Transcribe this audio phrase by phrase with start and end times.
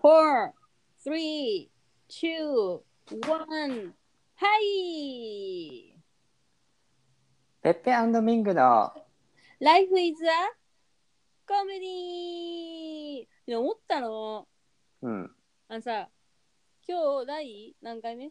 [0.00, 0.54] four,
[1.04, 1.68] three,
[2.08, 2.80] two,
[3.28, 3.92] one.
[4.34, 5.94] はい
[7.62, 8.90] ペッペミングの
[9.60, 10.28] !Life is a
[11.46, 13.28] comedy!
[13.46, 14.48] で思ったの、
[15.02, 15.30] うん
[15.68, 16.08] あのさ、
[16.88, 18.30] 今日第何回目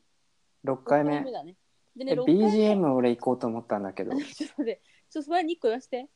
[0.66, 1.56] ？6回目六だね。
[1.96, 4.82] でね、え6回目 BGM 俺行こうと思ったんだけど ちょっと待って、
[5.12, 6.10] ちょっとそれに1個言わせて。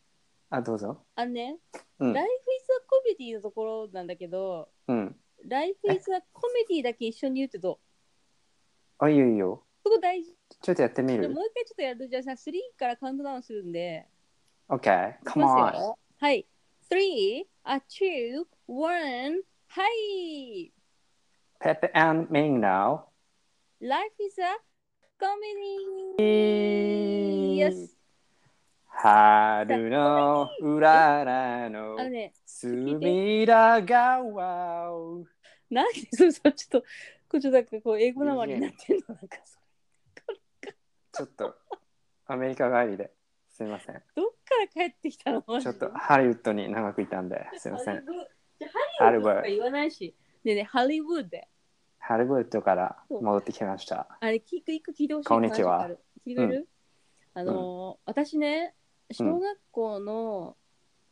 [0.50, 1.60] あどうぞあのね、
[2.00, 5.16] うん Life is a comedy のところなんだけど、うん
[5.48, 7.78] Life is a comedy だけ一緒に言うってどう
[9.06, 10.34] あいいよいいよそこ大事。
[10.62, 11.24] ちょっとやってみる？
[11.24, 14.08] でもう一回ちょっとやると、じゃあさ、3からカウントダウンするんで。
[14.70, 16.48] OK いき come ま on はい。
[16.90, 17.82] 3、あ、2、
[18.70, 19.36] 1、
[19.68, 20.72] はい。
[21.60, 21.92] ペッペ
[22.30, 23.06] ミングの
[23.82, 24.46] Life is a
[25.20, 26.22] comedy!
[27.58, 27.90] Yes!
[28.86, 35.26] 春のうららのあのね、隅田川を
[35.74, 36.82] なんでそうそう、ちょっと、
[37.30, 40.74] こうちょっとなんかこう、英語なまりになってんのなんかそれ
[41.12, 41.56] ちょっと
[42.26, 43.12] アメリカ帰りで
[43.50, 45.42] すいませんどっから帰ってきたの？
[45.62, 48.04] ちょっとハリウッドに長くいたんですいません。
[48.60, 48.70] じゃ
[49.02, 50.16] あハリウッドとか言わないし。
[50.44, 51.48] でね、ハリウッドで。
[52.00, 54.08] ハリウッドから戻ってきました。
[54.20, 55.28] あれ、聞く、一個聞いてほしい。
[55.28, 56.00] こんにちは話がある。
[56.26, 56.70] 聞いてくれる、
[57.36, 58.74] あのー私ね、
[59.12, 60.58] 小学校の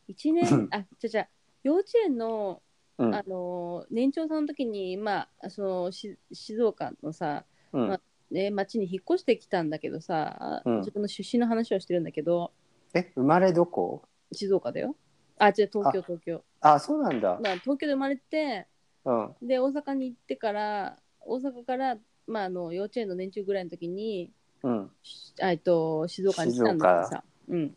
[0.09, 1.27] 1年、 あ、ちゃちゃ、
[1.63, 2.61] 幼稚園の、
[3.01, 12.51] うんあのー年長さんの時に、まあ、そのし静岡のさ、うんまあね、町に引っ越してきたんだけどさ、うん自分の出身の話をしてるんだけど、
[12.93, 14.03] え、生まれどこ？
[14.31, 14.95] 静岡だよ。
[15.37, 16.43] あ、違う、東京、東京。
[16.61, 17.39] あ、そうなんだ。
[17.41, 18.67] まあ、東京で生まれて、
[19.03, 19.35] うん。
[19.41, 24.31] で、大阪に行ってから、大阪から、まあ、あの幼稚園の年中ぐらいの時に、
[24.63, 24.91] うん。
[25.01, 27.23] しえっと、静岡に来たんだけどさ。
[27.49, 27.75] うん。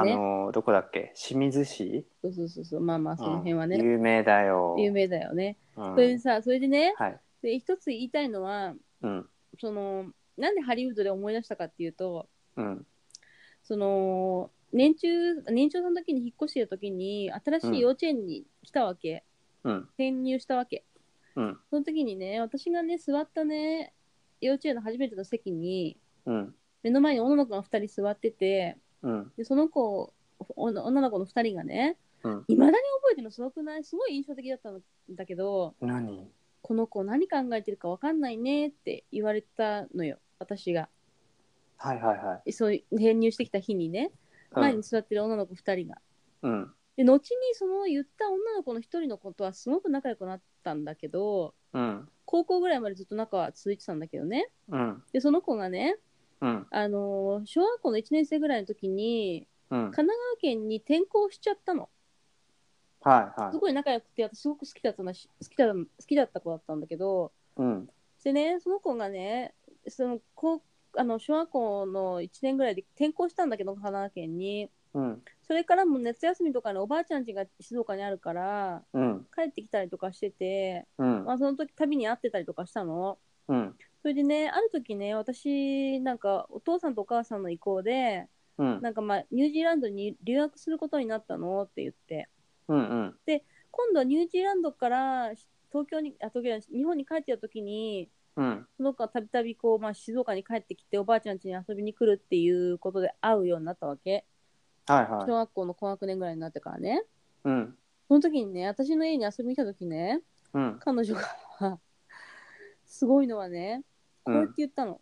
[0.00, 1.12] あね、の、どこだっけ？
[1.16, 2.06] 清水市？
[2.22, 4.76] そうそうそうそう、まあまあ、その辺はね、うん有名だよ。
[4.78, 5.56] 有名だよね。
[5.76, 7.20] うんそれでさ、それでね、はい。
[7.42, 9.28] で一つ言いたいのは、うん。
[9.60, 10.06] その、
[10.38, 12.86] なんでハリウッドで思い出したかっていうと、うん。
[13.62, 19.24] その、年中、年長さんの時に引っ越してる時に、新しい幼稚園に来たわけ。
[19.62, 19.78] うん。
[19.80, 20.84] 転入したわけ。
[21.36, 21.58] うん。
[21.70, 23.92] その時にね、私がね、座ったね、
[24.40, 25.96] 幼稚園の初めての席に、
[26.26, 26.54] うん。
[26.82, 29.32] 目の前に女の子が2人座ってて、うん。
[29.36, 30.12] でその子、
[30.56, 32.44] お女の子の2人がね、うん。
[32.48, 36.28] いまだに覚えてるのすごくないすごい印象的だったんだけど、何？
[36.62, 40.88] この子何考えてるか分かんないねって言われたのよ、私が。
[41.76, 42.52] はいはいはい。
[42.52, 44.10] そう転入してきた日にね、
[44.56, 46.00] うん前に座ってる女の子2人が。
[46.42, 46.72] うん。
[46.96, 52.08] で、後にその言った女の子の1人の子とはすごく仲良くなったんだけど、うん。
[52.24, 54.48] 高校ぐらいまでずっと仲は続いてたんだけどね。
[54.68, 55.02] うん。
[55.12, 55.98] で、その子がね、
[56.44, 56.66] うん。
[56.70, 59.80] あのー小学校の1年生ぐらいの時に、うん。
[59.90, 61.88] 神奈川県に転校しちゃったの。
[63.00, 63.58] はいはいす。
[63.58, 67.88] ごい仲良くて、私すごく好きだったなし好きだ好きだった子だったんだけど、うん。
[68.22, 69.54] でね、その子がね、
[69.88, 70.60] その高
[70.96, 74.70] あの小学校の1年ぐらいで転校したんだけど、神奈川県に。
[74.92, 75.22] うん。
[75.46, 79.26] それからも夏休みとかにおばあちゃん家が静岡にあるから、うん。
[79.34, 81.32] 帰ってきたりとかしてて、うんま。
[81.32, 83.18] あ、その時旅に会ってたりとかしたの。
[83.48, 83.74] うん。
[84.04, 88.28] それでね、ある時ね、私、なんかお父さんとお母さんの意向で、
[88.58, 88.82] うん。
[88.82, 92.28] なんかまあ、ニュージーランドに留学することになったのって言って、
[92.68, 92.76] うん。
[92.76, 93.14] うん。
[93.70, 95.30] 今度はニュージーランドから
[95.70, 98.66] 東京に、あ、東京日本に帰ってた時に、うん。
[98.76, 104.26] その子はたびたびこう、まあ、静岡に帰ってきて、おばあちゃん家に遊びに来るっていうことで会うようになったわけ。
[104.86, 105.34] はいはい小。
[105.34, 107.04] 学校の高学年ぐらいになってからね。
[107.44, 107.74] うん。
[108.06, 110.20] その時にね、私の家に遊びに来た時ね、
[110.52, 110.76] うん。
[110.78, 111.78] 彼女が
[112.84, 113.82] すごいのはね、
[114.24, 115.00] こうやって言ったの。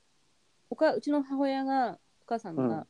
[0.70, 2.86] おかうちの母親が、お母さんが、うん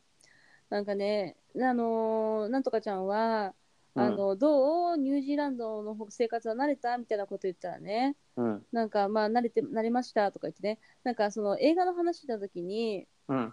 [0.70, 3.54] なんかね、あのーなんとかちゃんは、
[3.94, 8.66] あのどうニュージーランドの生活は慣れたみたいなこと言ったらね、うん。
[8.72, 13.52] なんかまあ慣れて、慣れましたとか言ってね、なんかその映画の話した時に、うん。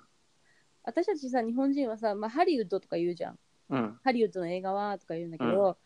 [0.84, 3.40] 私たちさ、日本人はさ、まあ、ハリウッドとか言うじゃん。
[3.70, 4.00] うん。
[4.02, 5.78] ハリウッドの映画はとか言うんだけど、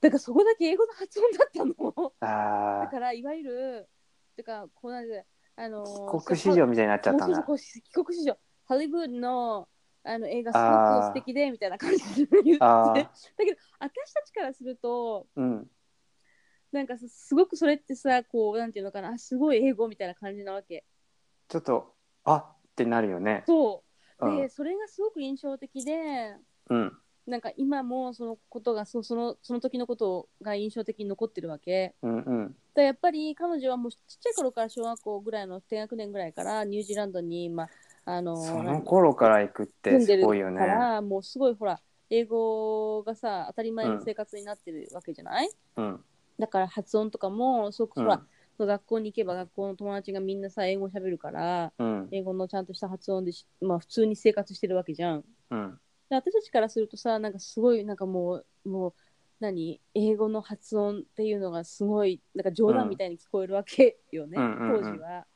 [0.00, 2.12] だからそこだけ英語の発音だったの。
[2.20, 3.88] だからいわゆる、
[4.36, 5.24] てか、こうなんで、
[5.60, 7.42] あのー帰国子女みたいになっちゃったんだ。
[7.42, 7.44] 帰
[7.92, 8.36] 国子女。
[8.66, 9.68] ハリウッドの
[10.04, 12.64] あの映画すごく素敵でみたいな感じで言って。
[12.64, 13.04] あだー
[13.44, 15.68] けど、私たちからすると、うん。
[16.70, 20.84] なんかさすごくそれってさ、こう、なんていうのかな、あすごい英語みたいな感じなわけ。
[21.48, 21.94] ちょっと、
[22.24, 22.46] あっ
[22.76, 23.42] てなるよね。
[23.46, 23.82] そ
[24.20, 24.24] う。
[24.30, 24.50] で、うん。
[24.50, 26.36] それがすごく印象的で、
[26.70, 26.98] うん。
[27.26, 31.94] なんか今もそのことがそそのその時のことが印象的に残ってるわけ。
[32.02, 32.20] うん。
[32.20, 32.56] うん。
[32.78, 37.68] でやっぱり彼女はもうちっちゃい頃から小学校ぐらいの低学年ぐらいからニュージーランドに、まあ、
[38.04, 40.60] あのその頃から行くってすごいよね。
[40.60, 46.00] るから、もうすごいほら英語がさ当たり前の生活になってるわけじゃない、うん。
[46.38, 48.28] だから発音とかもすごくほら、うん
[48.60, 55.24] 学校に行けば学校の友達がみんなさ英語喋るからうん英語のちゃんとした発音でし、まあ、普通に生活してるわけじゃん。
[55.50, 58.94] うんで私たちからするとさなんかすごいなんかもうもう
[59.40, 59.80] 何？
[59.94, 64.44] 英語の発音っていうのがすごいなんか冗談みたいに聞こえるわけよね、うん。
[64.44, 65.26] うんうん当時は。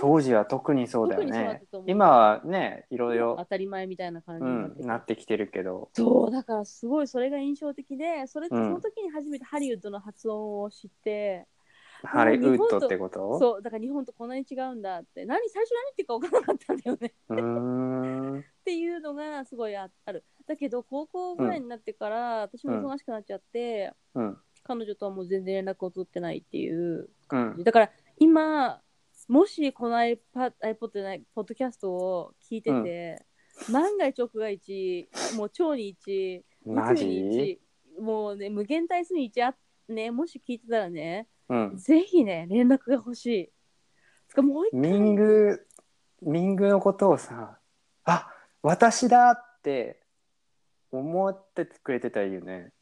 [0.00, 1.60] 当時は特にそうだよね。
[1.86, 5.90] 今はねいろい当ろ、たり前みたいな感じうになってん、なってきてるけど。
[5.92, 8.64] そうだからすごいそれが印象的でそれ、うん。
[8.64, 11.46] その時に初めてハリウッドの発音を知って
[12.04, 13.40] ハリウッドってこと？
[13.40, 15.24] そうだから日本とこんなに違うんだって。
[15.24, 15.48] 何？
[15.50, 17.14] 最初何言ってるか分からなかったんだよね。
[17.30, 17.40] うー
[18.36, 18.38] ん。
[18.38, 24.38] っていうのがすごいああるだけど高校ぐらいになってから、私も忙しくなっちゃって、うん。
[24.64, 27.62] 彼女とはもう全然連絡を取ってないっていううん。
[27.64, 28.82] だから今
[29.28, 30.18] もしこの iPod
[30.92, 33.24] じゃないポッドキャストを聞いてて、
[33.70, 37.28] 万が一億が一もう超に一マジ？
[37.30, 37.60] 一
[38.00, 39.54] もうね無限大数に一あ
[39.88, 41.76] ねもし聞いてたらねうん。
[41.76, 43.50] ぜひね連絡が欲しい。
[44.28, 44.80] つかもう一回。
[44.80, 45.66] ミング
[46.20, 47.58] ミングのことをさ
[48.04, 48.28] あ
[48.60, 50.00] 私だって
[50.90, 52.72] 思ってくれてたらいいよね。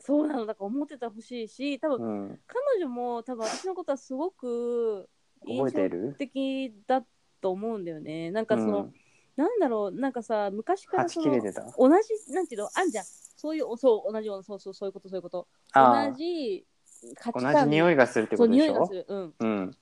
[0.00, 0.46] そうなの。
[0.46, 2.40] だから思っててほしいし多分、うん。
[2.46, 5.08] 彼女も多分私のことはすごく
[5.46, 7.04] 印覚えて象る的だ
[7.40, 8.30] と思うんだよね。
[8.30, 8.92] なんかその、うん。
[9.36, 9.98] なんだろう。
[9.98, 11.62] なんかさ昔からはちその切れてた？
[11.78, 12.70] 同じなんていうの？
[12.74, 13.04] あんじゃん。
[13.04, 15.46] そういうそう同じようなそうそうそういうことそういうこと。
[15.72, 16.66] あ同じ
[17.16, 18.72] 価値同観じ匂いがするってそうことでしょ？
[18.72, 19.06] 匂いがする。
[19.08, 19.34] うん。
[19.38, 19.76] うん。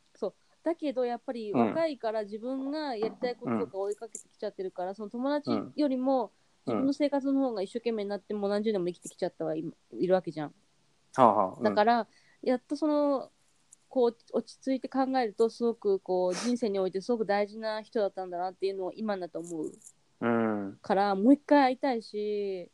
[0.62, 1.68] だけどやっぱりうん。
[1.68, 6.32] 若いから自分がやりたいこととか追いかけてきちゃってるから、その友達うんよりも
[6.70, 6.76] うん。
[6.76, 10.54] 自分の生活の方が一生懸命になってもう何十年も生きてきちゃったはいいるわけじゃん。
[11.16, 12.06] はあはあだから、
[12.42, 13.30] やっとその
[13.88, 19.72] こう落ち着いて考えるとすごくこう人生においてすごく大事な人だったんだなっていうのを今になって思う。
[20.20, 22.70] うん、うんからもう一回会いたいし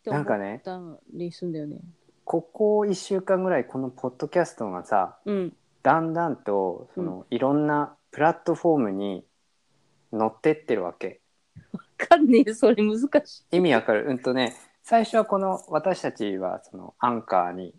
[0.00, 0.80] って思っなんかねた
[1.12, 1.80] りするんだよね。
[2.24, 5.56] ここ1週間ぐらいこのポッドキャストがさうん。
[5.86, 9.24] だんだんとその、いろんなプラットフォームに
[10.12, 11.06] 乗ってってるわけ。
[11.06, 11.12] わ
[11.96, 13.56] かんねえそれ難しい。
[13.56, 14.06] 意味わかる。
[14.06, 17.74] うんとね最初はこの私たちはそのアンカーに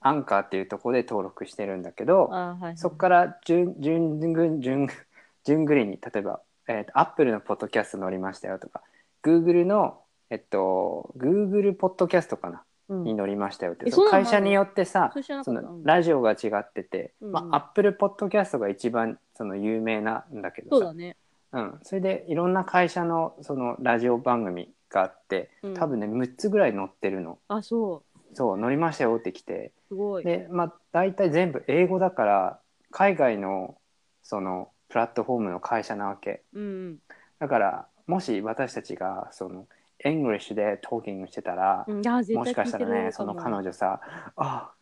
[0.00, 4.88] アンカーっていうところで登録してるんだけどあはいはい、そこから順順順順
[5.44, 8.82] 順繰りに例えば、えーと、Apple のポッドキャスト乗りましたよとか
[9.22, 13.04] Google のえっと Google ポッドキャストかなうん。
[13.04, 15.12] に乗りましたよって、会社によってさ
[15.44, 17.32] そのラジオが違ってて、うんうん。
[17.32, 20.76] まあ、Apple ポッドキャストが一番その有名なんだけどさ。
[20.76, 21.16] そうだね。
[21.52, 25.74] うん、それでいろんな会社のそのラジオ番組があってうん。
[25.74, 27.38] 多分ね6つぐらい載ってるの。
[27.48, 28.20] あそう。
[28.32, 29.72] そう乗りましたよって来て。
[29.88, 30.24] すごい。
[30.24, 32.60] でまあ大体全部英語だから
[32.90, 33.76] 海外の
[34.22, 36.42] そのプラットフォームの会社なわけ。
[36.52, 36.98] うんうん。
[37.38, 39.66] だからもし私たちがその
[40.02, 42.02] エングリッシュでトーキングしてたら、うん。
[42.02, 43.34] もしかしたらねその。
[43.34, 44.00] 彼女さ
[44.36, 44.72] 「あ、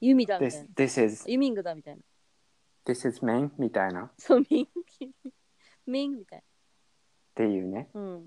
[0.00, 0.66] ユミだみたいな。
[0.74, 2.02] this is ユミングだみたいな。
[2.86, 4.04] this is men」みたいな。
[4.04, 4.68] っそうミン
[5.86, 6.42] ミンみたい
[7.34, 8.00] ていうね、な。
[8.00, 8.26] うん。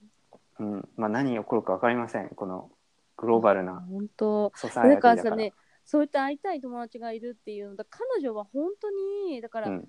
[0.59, 0.89] うん。
[0.95, 2.29] まあ、何起こるか分かりません。
[2.29, 2.69] この
[3.15, 4.51] グローバルな本当。
[4.55, 5.53] ソサエだティだからからさね、
[5.85, 9.87] そういった会いたい友達がいるっていうのだ彼女は本当にだから、うん。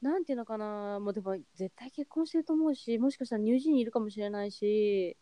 [0.00, 0.98] なんていうのかな。
[1.00, 5.16] もうでも絶対結婚してると思うしもしかしたらニュージーにいるかもしれないし、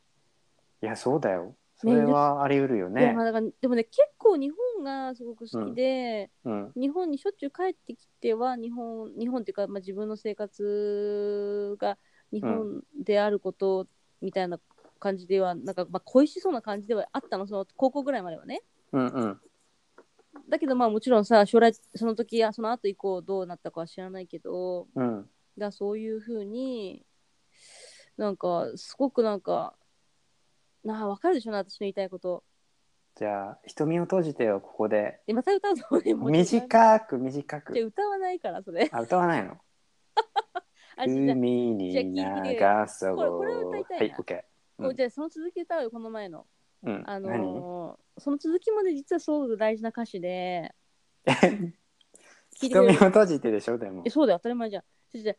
[0.82, 3.03] いやそうだよそねれはあり得るよいね。
[3.03, 6.72] やまあだからでもね結構日本がすごく好きで、うん。
[6.77, 11.99] 日本にしょっちゅう帰ってきては日本日本っていうか、まあ、自分の生活が
[12.32, 13.87] 日本であること
[14.20, 14.60] みたいな
[14.99, 18.63] 感じでは、なんか、まあ、恋しそうな感じではあったのその高校ぐらいまではね。
[18.93, 19.41] うんうん。
[20.49, 25.31] だけどまあもちろんさ将来その時やその後以降どうなったかは知らないけどうん。
[25.58, 27.05] がそういうふうに
[28.17, 29.75] なんかすごくなんか
[30.84, 32.43] なあ分かるでしょうね私の言いたいこと。
[33.17, 35.20] じゃあ瞳を閉じてよここで。
[35.27, 37.75] でまた歌うのねもう短く短く。
[37.75, 38.89] じゃあ歌わないからそれ。
[38.93, 39.56] あ歌わないの？
[40.96, 42.03] あじゃあじゃあ海に流
[42.89, 44.15] そうこれこれを歌いたいな。
[44.15, 44.43] はい OK
[44.79, 44.96] うん。
[44.96, 46.46] じゃあその続き歌うよこの前の。
[46.82, 47.03] うん。
[47.06, 50.75] あ何のーその続きまで実はすごく大事な歌詞で。
[51.27, 54.03] 聞いてく瞳を閉じてでしょでも。
[54.05, 54.84] えそうだよ当たり前じゃん。
[55.13, 55.32] じゃあじゃ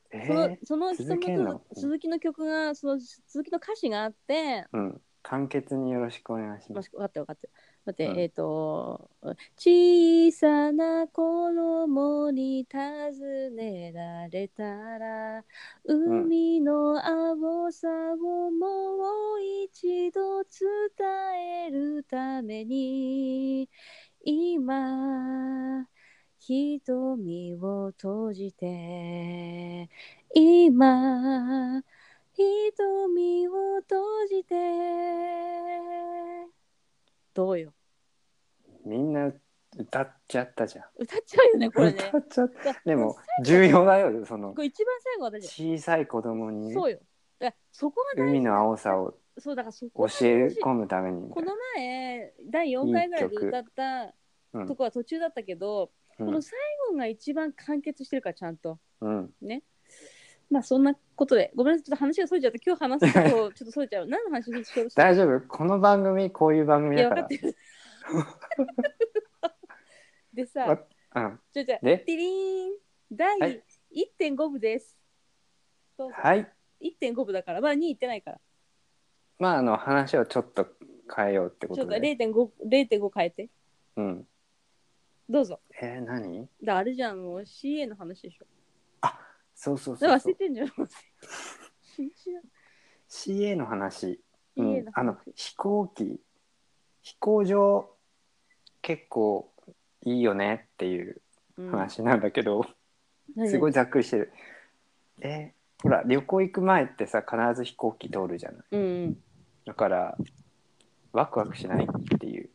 [0.44, 0.66] あえー？
[0.66, 1.62] そのその続けんの？
[1.72, 7.48] 人続きの曲がその続きの歌詞があってうん簡潔によろしくお願いしまし分かった分かった。
[7.86, 8.20] 待って、うん。
[8.20, 9.10] えっ、と
[9.58, 15.44] 小さな衣に尋ねられたら
[15.86, 20.50] 海の青さをもう一度伝
[21.68, 23.70] えるために
[24.24, 25.88] 今
[26.40, 29.90] 瞳を閉じて
[30.34, 31.84] 今
[32.76, 34.56] 瞳を閉じて。
[37.34, 37.74] どうよ？
[38.86, 39.32] みんな
[39.78, 40.86] 歌っちゃったじゃん。
[40.98, 41.98] 歌っちゃうよねこれね。
[42.10, 44.54] 歌っちゃっだでも重要だよその。
[44.54, 46.74] これ一番最後私小さい子供にね。
[46.74, 47.00] そうよ。
[47.42, 54.14] いやそこが海の青さをそうだからそこ教え込むためにこの前第4回ぐらいで歌った
[54.54, 54.68] うん。
[54.68, 56.26] とこは途中だったけど、うん。
[56.26, 58.78] この最後が一番完結してるからちゃんと。
[59.00, 59.32] うん
[60.52, 61.52] まあそんなことで。
[61.56, 61.84] ごめんなさい。
[61.86, 64.06] ちょっと話がそれちゃって今日話すことをちょっとそれちゃう。
[64.10, 65.48] 何の話しようとした大丈夫。
[65.48, 66.98] この番組こういう番組。
[66.98, 67.56] いやだか分からってる
[70.34, 70.80] でさわ
[71.16, 71.40] うん。
[71.54, 71.98] じゃじゃで？
[72.00, 72.72] ティリーン。
[73.14, 73.64] 第はい。
[74.20, 74.98] 1.5部です、
[75.98, 76.16] どうぞ。
[76.18, 76.52] はい。
[76.82, 77.62] 1.5部だから。
[77.62, 78.40] まだ2いってないから。
[79.40, 80.68] まああの話をちょっと
[81.14, 83.50] 変えようってこちょっととで0.5 0.5変えて。
[83.96, 84.28] うん。
[85.30, 85.62] どうぞ。
[85.82, 86.50] えー、何？
[86.62, 87.22] だあれじゃん。
[87.22, 88.46] もう CA の話でしょ
[89.62, 90.36] そうそうそうそう。
[90.36, 90.68] てんじゃん。
[93.08, 94.20] CA の話、
[94.58, 94.62] う。
[94.64, 96.20] CA の、んあの話飛行機
[97.04, 97.88] 飛行場
[98.82, 99.54] 結構
[100.04, 101.22] いいよねっていう
[101.58, 102.66] うん話なんだけど、
[103.36, 104.34] 何すごいざっくりしてる。
[105.22, 108.66] えーほら旅行行く前ってさ必ず飛行機通るじゃない。
[108.72, 109.18] うんうん。
[109.66, 110.18] だから
[111.12, 112.50] ワクワクしないっていう。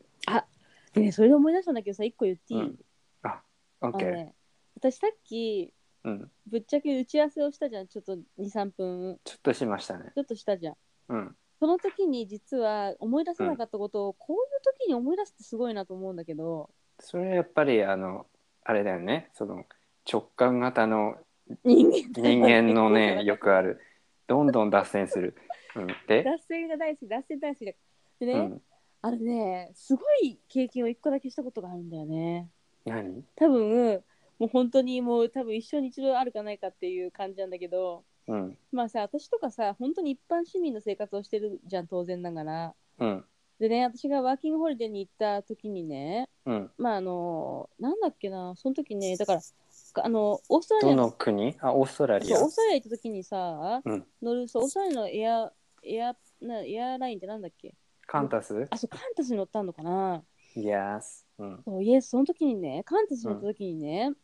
[0.92, 2.78] でねそれで思い出したんだけどさ一個言っていい、うん。
[3.22, 3.42] あ
[3.80, 4.34] オッケー、ね
[4.76, 5.72] 私さっき
[6.06, 6.30] うん。
[6.46, 7.88] ぶっちゃけ打ち合わせをしたじゃん。
[7.88, 9.18] ちょっと23分。
[9.24, 10.12] ちょっとしましたね。
[10.14, 10.76] ちょっとしたじゃん。
[11.08, 11.36] うん。
[11.58, 16.70] その時に実は思い出せなかったことを、こういう時に思い出すってすごいなと思うんだけど。
[17.00, 18.26] それやっぱりあの
[18.62, 19.30] あれだよね。
[19.34, 19.64] その
[20.10, 21.16] 直感型の
[21.64, 23.80] 人間人間のね よくある。
[24.28, 25.36] どんどん脱線する、
[25.76, 27.72] うん、で、脱線が大好き脱線大好きだ。
[28.18, 28.62] でね、うん、
[29.02, 32.48] あれねすごい経験を一個だけしたことがあるんだよね。
[32.84, 33.24] 何？
[33.36, 34.02] 多分
[34.38, 38.58] もう本当にもう多分一生に一度あるかないかっていう感じなんだけどうん。
[38.72, 42.74] まあさ私とかさ本当に一般市民の生活をしてるじゃん当然ながら。
[42.98, 43.24] うん。
[43.58, 46.70] でね私がワーキングホリデーに行った時にねうん。
[46.76, 49.40] まああのなんだっけなその時ねだから
[50.02, 51.56] あのオーストラリアどの国？
[51.60, 52.42] あオーストラリア。
[52.42, 54.04] オーストラリア行った時にさ、うん。
[54.22, 55.52] 乗るそうオーストラリアのエア
[55.84, 57.74] エアなエアラインってなんだっけ？
[58.06, 58.66] カンタス？
[58.70, 60.22] あそうカンタスに乗ったのかな。
[60.54, 61.62] Yes うん。
[61.64, 64.16] そうイエスその時にねカンタスに乗った時にね、うん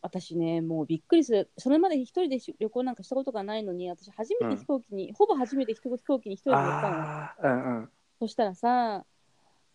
[0.00, 1.50] 私ねもうびっくりする。
[1.58, 7.54] それまで一人でし旅行なんかしたことがないのに私初めて飛行機に、ほぼ初めて飛行機に一人で乗ったの。
[7.54, 7.90] うんうん。
[8.18, 9.04] そしたらさ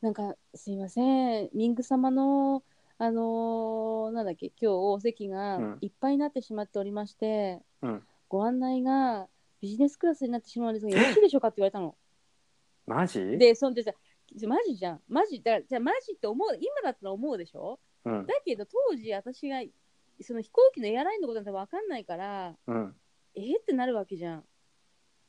[0.01, 1.49] なんかすいません。
[1.53, 2.63] ミング様の
[2.97, 5.77] あのーなんだっけ今日お席がうん。
[5.81, 8.03] いっぱいになってしまっておりまして、うん。
[8.27, 9.27] ご案内が
[9.61, 11.95] ビジネスクラスになってしまうんですがよろしいでしょうかって言われたの。
[12.87, 13.37] マジ？
[13.37, 13.93] でそんでじゃ
[14.47, 15.01] マジじゃん。
[15.07, 17.79] マジだじゃあマジって思う今だったら思うでしょ？
[18.05, 18.25] うん。
[18.25, 19.61] だけど当時私が
[20.21, 22.95] その飛行機のエアラインのことなんて分かんないからうん。
[23.35, 24.43] えー、ってなるわけじゃん。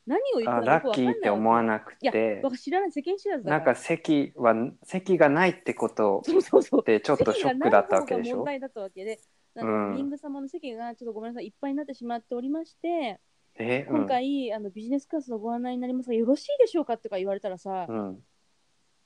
[0.06, 2.92] 何を言あってたラッキーって思わなくいやて僕知らない。
[2.92, 3.64] 世間知らずだから。
[3.64, 4.54] なんか席は
[4.84, 6.84] 席がないってことそうそうそう。
[6.84, 8.36] でちょっとショックだったわけでしょ？
[8.36, 9.18] 席がない方が問題だったわけで、
[9.54, 9.92] なんうん。
[9.92, 13.18] かリング様の席がちょっとごめんなさい、いっぱいになってしまっておりまして、
[13.58, 13.96] えうん。
[14.02, 18.22] 今回、あのビジネスクラスのご案内になりますが、よろしいでしょうかとか言われたらさ、うん。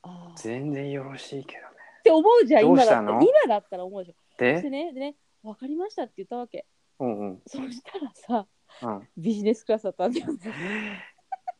[0.03, 1.69] あ全然よろしいけどね
[2.03, 3.03] て思うじゃん、どう今だったら。
[3.03, 3.23] したの？
[3.23, 4.15] 今だったら思うでしょ。
[4.31, 6.67] そしてでね、でね、わかりましたって言ったわけ。
[6.99, 8.47] うんうんそしたらさ、
[8.83, 11.03] うんビジネスクラスだったんだよね。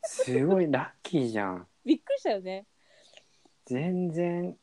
[0.03, 2.65] すごいラッキーじゃんびっくりしたよね。
[3.65, 4.55] 全然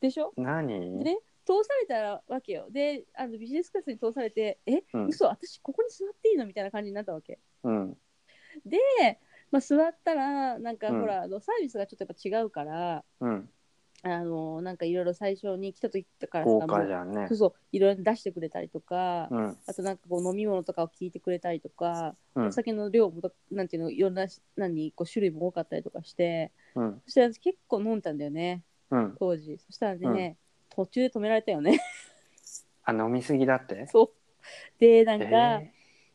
[0.00, 0.32] でしょ？
[0.36, 0.98] 何？
[0.98, 2.66] でね、通されたわけよ。
[2.70, 7.38] で、あのビジネスクラスに通されて、え、うん嘘、私ここに座っていいのみたいな感じになったわけ。
[7.64, 7.96] うん
[8.66, 8.78] で、
[9.52, 13.50] まあ、座ったらなんかうんほら、あのサービスがちょっとやっぱ違うからうん
[14.02, 17.24] あのなんかいろいろ最初に来た時からさ豪華じもゃんね。
[17.24, 19.56] うそうそういろいろ出してくれたりとか、うん。
[19.66, 22.46] あとなんかこう飲み物とかを聞いてくれたりとか、うん。
[22.46, 24.26] お酒の量もとなんていうのいろんな
[24.56, 27.02] 何こう種類も多かったりとかしてうん。
[27.04, 29.16] そして私結構飲んだんだよねうん。
[29.18, 29.58] 当時。
[29.58, 30.36] そしたらね、
[30.70, 31.80] 途中で止められたよね。
[32.84, 33.86] あ飲みすぎだって？
[33.88, 34.10] そう。
[34.78, 35.72] でなんか、え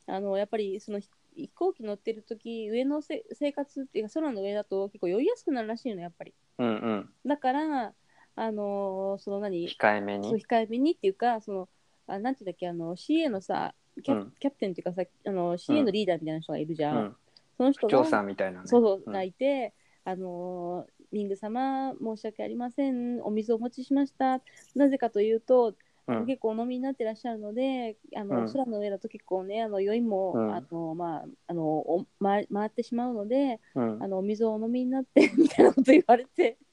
[0.07, 6.31] あのやっぱりその飛飛行機乗ってる時上のせ生活っていうか空の上だと結構酔いやすくなるらしいのやっぱり。
[6.31, 7.09] ーうんうん。
[7.25, 7.93] だから
[8.35, 9.67] あのーその何？
[9.67, 11.69] 控えめそうに控えめにっていうかその
[12.07, 14.33] あなんていうんだっけあの CA のさキャ,、うん。
[14.39, 17.15] キャプテンっていうかさあの CA のリーダーみたいな人がいるじゃん、うん。
[17.57, 18.67] その人がさんみたいなね。
[18.67, 19.13] そうそう、うん。
[19.13, 23.21] がいてあのーミング様申し訳ありません。
[23.23, 24.41] お水をお持ちしました。
[24.75, 25.73] なぜかというと
[26.07, 26.25] うん。
[26.25, 28.51] 結構お飲みになってらっしゃるので、あのうん。
[28.51, 30.55] 空の上だと結構ね、あの酔いも、うん。
[30.55, 34.03] あのまああのお回回ってしまうので、うん。
[34.03, 36.64] あのお水をお飲みになってみたいなこと言われて、あ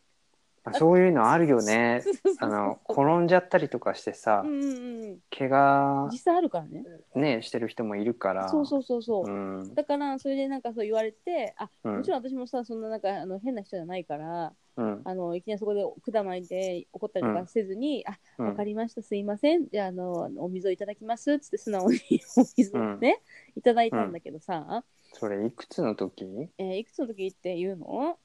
[0.71, 2.03] そそういうのあるよね。
[2.39, 5.19] あの転んじゃったりとかしてさ、うんうんうん。
[5.37, 6.85] 怪我実際あるからね。
[7.17, 8.49] ねしてる人もいるから。
[8.49, 9.75] そうそうそうそう、うん。
[9.75, 11.97] だからそれでなんかそう言われてあうん。
[11.97, 15.01] もちろん私もさそんななんかあの変な人じゃないからうん。
[15.05, 18.47] あのいきなりそこで管巻いて怒ったりとかせずに、あうん。
[18.47, 19.67] わかりましたすいません。
[19.69, 21.99] じゃああのお水をいただきますっつって素直に
[22.39, 23.21] お水をね、
[23.57, 26.49] いただいたんだけどさ、それいくつの時？
[26.59, 28.17] えーいくつの時って言うの？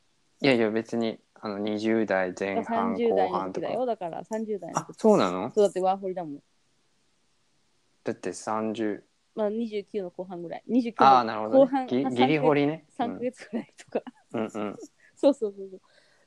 [0.42, 3.68] いやいや別にあの20代前半30後代の半とか。
[3.68, 5.52] 時だよだから30代のあ時そうなの？
[5.54, 6.40] そうだってワーホリだもん、
[8.04, 9.04] だって30
[9.36, 10.64] まあ、29の後半ぐらい。
[10.68, 12.86] 29ああのなるほど、ね、後半ギリ掘りね。
[12.98, 14.02] 3ヶ月ぐらいとか、
[14.34, 14.42] うん。
[14.42, 14.76] うんうん。
[15.16, 15.82] そうそうそうそう。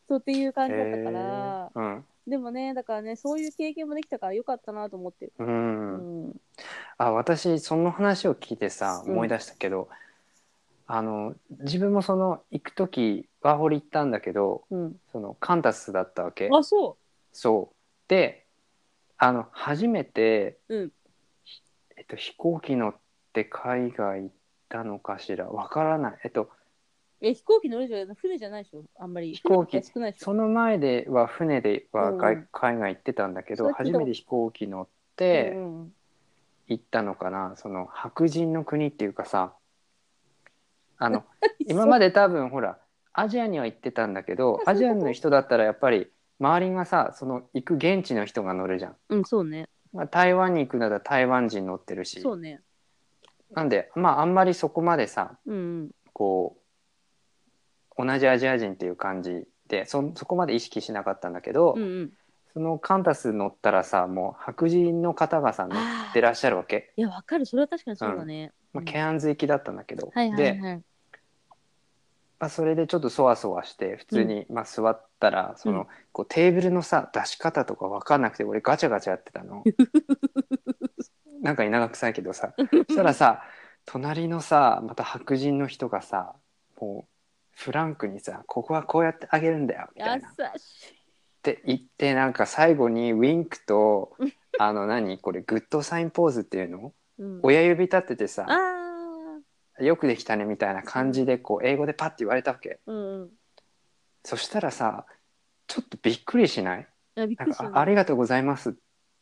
[0.08, 2.02] そうっていう感じだったから。
[2.26, 6.40] でもねだからねそういう経験もできたからよかったなと思ってる、う、うんん、
[6.98, 9.12] あ私その話を聞いてさうん。
[9.12, 9.88] 思い出したけど、
[10.92, 16.48] あの自分もその行く時ワーホリ行ったんだけどうん、そのカンタスだったわけ。
[16.52, 16.96] あそ
[17.32, 17.76] そう。
[18.08, 18.46] で
[19.16, 20.92] あの初めて、うん。
[21.44, 21.62] ひ
[21.96, 22.94] えっと、飛行機乗っ
[23.32, 24.30] て海外行っ
[24.68, 25.48] たのかしら。
[25.48, 26.18] わからない。
[26.24, 26.48] えっとう
[27.20, 28.82] え飛行機乗るじゃ船じゃないでしょ？
[28.98, 29.34] あんまり。
[29.34, 29.80] 飛行機
[30.16, 32.48] その前では船では外,、うん。
[32.50, 35.54] 海外行ってたんだけど初めて飛行機乗って
[36.66, 39.52] 行ったのかな、その白人の国っていうかさ
[41.00, 41.24] あの
[41.66, 42.78] 今まで多分ほら
[43.12, 48.96] アジアには行ってたんだけど アジアの人だったらやっぱり周りがさその行く現地の人が乗るじゃん。
[49.08, 49.68] うんそうね。
[49.92, 52.20] まあ、台湾に行くなら台湾人乗ってるし。
[52.20, 52.62] そうね。
[53.50, 55.90] なんでまああんまりそこまでさうんうん。
[56.12, 56.58] こ
[57.98, 62.12] う同じアジア人っていう感じでそそこまで意識しなかったんだけど、うんうん。
[62.52, 67.46] そのカンタス乗ったらさもう白人の方がさ乗ってらっしゃるわけ、いやわかる。
[67.46, 68.84] それは確かにそうだね、まあ、うん。
[68.84, 70.82] ケアンズ行きだったんだけど、はいはいで、はい
[72.40, 75.86] まあ、それでちょっとそわそわして普通に、まあ、座ったらその、うん。
[76.10, 79.62] こうテーブルのさ出し方とか分かんなくて俺ガチャガチャやってたの。
[81.42, 83.42] なんか稲垣臭いけどさそしたらさ
[83.86, 86.34] 隣のさまた白人の人がさ
[86.78, 87.10] もう
[87.52, 90.28] フランクにさ「ここはこうやってあげるんだよ」みたいな。
[90.28, 90.32] っ
[91.42, 94.14] て言ってなんか最後にウィンクと
[94.58, 95.18] あの何？
[95.18, 96.92] これグッドサインポーズっていうの？
[97.18, 98.79] うん、親指立ててさあ
[99.86, 102.80] よくできたねみたいな感じでこう英語でパッて言われたわけ。
[102.86, 103.30] ーうんうん。
[104.24, 105.06] そしたらさ
[105.66, 106.80] ちょっとびっくりしない？
[107.16, 108.72] いやびっなんかくりしたねあありがとうございますっ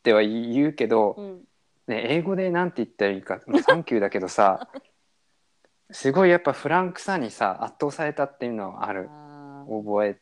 [0.03, 1.41] ては言うけど、うん。
[1.87, 4.69] ね、英語でなんて言ったらいいか、まあ、サンキューだけどさ
[5.91, 9.07] すごいやっぱフランクさにさ圧倒されたっていうのはある。
[9.09, 9.83] あー。
[9.83, 10.19] 覚え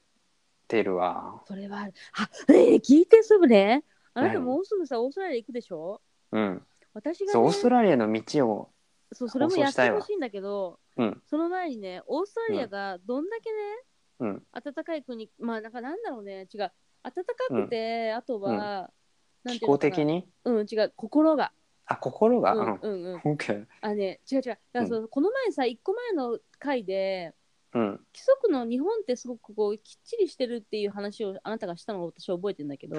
[0.68, 1.42] てるわ。
[1.46, 1.94] それはある。
[2.14, 3.84] あねえ聞いてすぐね。
[4.14, 4.46] あなた何？
[4.46, 6.02] もうすぐさオーストラリア行くでしょ？
[6.32, 6.66] うん。
[6.94, 8.70] 私が、ね、そうオーストラリアの道を
[9.14, 11.22] そうそれもやってほしいんだけどうん。
[11.26, 13.58] その前にねオーストラリアがどんだけね、
[14.20, 14.44] うん。
[14.54, 16.48] 暖かい国まあなんかなんだろうね。
[16.54, 16.72] 違う。
[17.04, 17.14] 暖か
[17.50, 18.92] くて、あとは、
[19.44, 19.92] なん気ていうのかな。
[19.94, 20.28] 候的に？
[20.44, 20.94] うん違う。
[20.96, 21.54] 心が。
[21.86, 22.54] あ心が？
[22.54, 22.66] ううん。
[22.66, 23.68] んうんうん。
[23.82, 24.44] あね違う違う。
[24.44, 27.34] だからそう、この前さ一個前の回で
[27.74, 27.92] うん。
[27.92, 32.98] 規則の日本ってすごくこうきっちりしてるっていう話をあなたがしたのを私は覚えてるんだけど、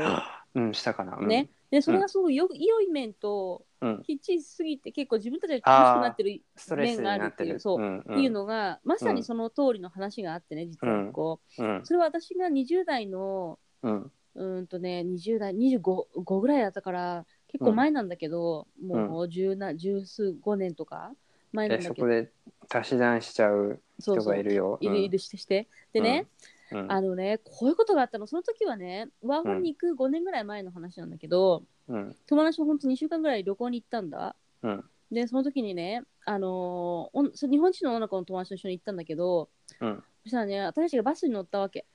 [0.55, 1.49] うんしたかな、うん、ね。
[1.71, 4.03] でそれがすごいよ良い面とうん。
[4.03, 6.43] きっちりしすぎて結構自分たちが苦しくなってる
[6.77, 7.97] 面があるなっていうそう、ん。
[7.99, 11.81] んっていうのがまさにその通りの話があってね実はこう、うん。
[11.85, 14.13] それは私が20代のうん。
[14.35, 21.13] うーんとね20代25ぐらいだったから結構前なんだけど、もう十な十数5年とか
[21.53, 21.89] 前なんえだけ。
[21.89, 22.31] どそこで
[22.71, 24.33] 足し算しちゃう人そうそう。
[24.33, 24.79] がいるよ。
[24.81, 25.69] いるいるしてして。
[25.93, 26.27] でね、
[26.71, 26.93] うん、うん。
[26.93, 28.27] あのねこういうことがあったの。
[28.27, 32.17] その時はねワーホリに行く5年ぐらい前の話なんだけど、うん。
[32.27, 34.37] 友達とほんと2週間ぐらい旅行に行ったんだ。
[34.63, 34.85] うん。
[35.11, 36.51] でその時にねあのー
[37.19, 39.49] おんそ日本人の女の子の友達と一緒に行ったんだけど
[39.81, 40.05] うん。
[40.25, 41.87] そしたらね私たちがバスに乗ったわけ。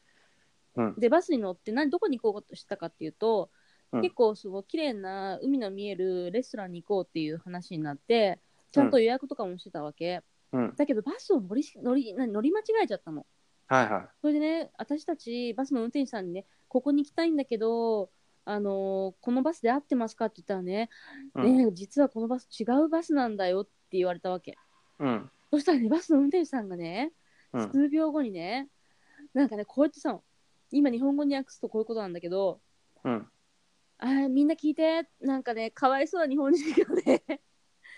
[0.75, 0.95] うん。
[0.97, 3.51] でバスに乗って何どこに行こうとしたかっていうと、
[3.91, 4.01] うん。
[4.01, 8.39] 結構すごい綺麗な海の見えるレストランに行こうっていう話になって
[8.73, 10.73] ちゃんと予約とかもしてたわけ、うん。
[10.75, 13.25] だけどバスを乗り乗りな乗り間違えちゃったの。
[13.67, 18.09] はいはそれでね私たちバスの運転手さんにねここに行きたいんだけど
[18.45, 20.89] あのーこのバスで合ってますかって言ったらね、
[21.37, 21.39] い。
[21.39, 21.57] うん。
[21.57, 24.57] ね実はこのバス違うバスなんだよって言われたわけ。
[24.99, 25.29] うん。
[25.51, 27.13] そしたらねバスの運転手さんがね
[27.53, 27.71] うん。
[27.71, 28.67] 数秒後にね、
[29.35, 30.19] なんかねこうやってさ
[30.71, 32.59] 今日本語に訳すとこういうことなんだけど
[33.03, 33.27] うん。
[33.99, 35.07] あーみんな聞いて。
[35.21, 37.23] なんかねかわいそうな日本人がね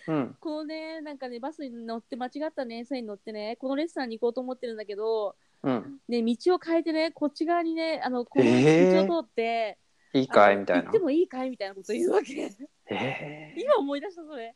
[0.07, 0.37] うん。
[0.39, 5.99] こうねなんかねバスに乗って間違ったね線に乗ってねこのレストランに行こうと思ってるんだけどうん。
[6.07, 9.77] ね道を変えてねこっち側にねあのこのえー道を通って、
[10.13, 10.83] いいかいみたいな。
[10.83, 10.99] 行って。
[10.99, 12.51] もいいかいみたいなこと言うわけ。
[12.89, 14.55] え今思い出したそれ。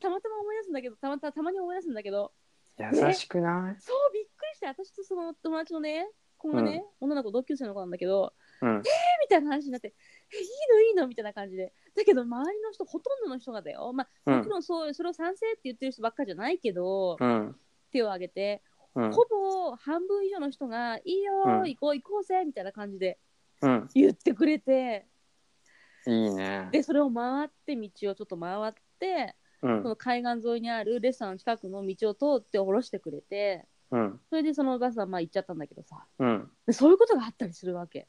[0.00, 2.32] たまたま思い出すんだけどたまたたまに思い出すんだけど。
[2.78, 3.80] ー、優しくない？
[3.80, 8.78] そうびっくりして私とその友達のね子がね、女の子同級生の子なんだけどうん。
[8.78, 8.84] み
[9.28, 9.94] たいな話になって
[10.34, 11.72] 「えいいのいいの?」みたいな感じで。
[11.94, 13.92] だけど周りの人ほとんどの人がだよ。
[13.92, 14.36] まあうん。
[14.38, 17.60] もちろんそうそれを賛成って言ってる人ばっかじゃないけど、うん。
[17.90, 18.62] 手を挙げて
[18.94, 19.12] うん。
[19.12, 21.68] ほぼ半分以上の人が「いいよー、うん。
[21.68, 23.18] 行こう行こうぜ」みたいな感じで
[23.62, 23.88] うん。
[23.94, 25.06] 言ってくれて
[26.06, 26.68] いいね。
[26.72, 29.82] でそれを回って道をちょっと回ってうん。
[29.82, 34.20] その海岸沿いにあるレストランの近くの道を通って降ろしてくれてうん。
[34.28, 36.06] それでそのバスはまあ行っちゃったんだけどさ。
[36.18, 36.50] うん。
[36.66, 38.08] でそういうことがあったりするわけ。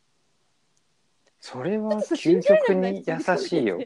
[1.40, 3.80] それは究極に優しいよ。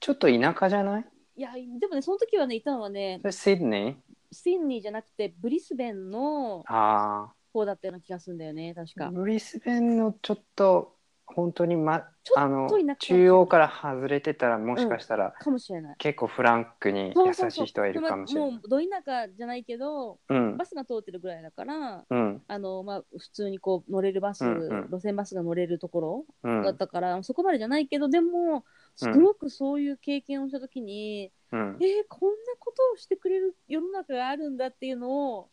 [0.00, 1.04] ちょっと田舎じゃない？
[1.36, 3.96] いやでもねその時はねいたのはねシドニー？
[4.30, 9.06] シンニーじゃなくてブリスベンのあ方だったような気がするんだよね確か。
[9.06, 10.93] あブリスベンのちょっと
[11.26, 15.96] 本当に、ま、ちょっとあの中央から外れてたらもしかしたら、かもしれない。
[15.98, 18.50] 結構フランクに優しい人はいるかもしれない。
[18.52, 20.56] もうど田舎じゃないけどうん。
[20.56, 22.42] バスが通ってるぐらいだからうん。
[22.46, 24.88] あの、まあ、普通にこう乗れるバス、うんうん。
[24.90, 26.62] 路線バスが乗れるところうん。
[26.62, 28.64] だったから、そこまでじゃないけどでも
[28.96, 31.78] すごくそういう経験をした時に、うん。
[31.80, 35.50] えーこんなことをしてくれる世の中があるんだっていうのを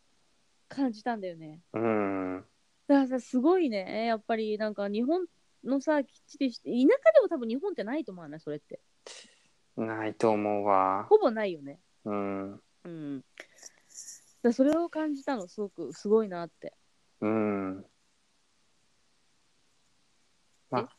[0.68, 1.62] 感じたんだよね。
[1.74, 2.46] うん。
[2.88, 4.06] だからさすごいね。
[4.06, 5.26] やっぱりなんか日本
[5.64, 8.40] のさきっちりして田舎でも多分日本ってないと思わない？
[8.40, 8.80] それって
[9.78, 11.80] ないと思うわほぼないよね。
[12.06, 13.24] うんうん。
[14.42, 16.74] だそれを感じたのすごくすごいなって。
[17.22, 17.86] うん
[20.70, 20.90] まあ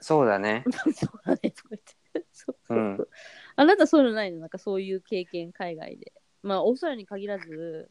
[0.00, 0.64] そうだね
[0.94, 1.96] そうだねとか言って。
[2.12, 3.08] そうそうそううん
[3.56, 4.38] あなたそういうのないの？
[4.40, 6.12] なんかそういう経験海外で。
[6.42, 7.90] まあオーストラリアに限らず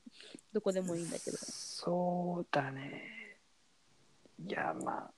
[0.52, 1.38] どこでもいいんだけど。
[1.38, 3.38] そうだね
[4.40, 5.14] いやまあ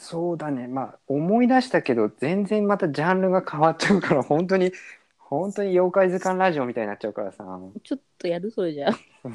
[0.00, 4.72] そうだねまあ思い出したけど全然またジャンルが変わっちゃうから 本当に
[5.18, 7.44] 本当に妖怪図鑑ラジオみたいになっちゃうからさ
[7.82, 8.92] ちょっとやるそれじゃあ。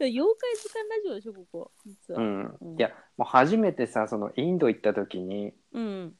[0.00, 2.20] 妖怪図鑑ラジオでしょここ実は。
[2.20, 6.14] うんうんいやもう初めてさそのインド行った時にうん。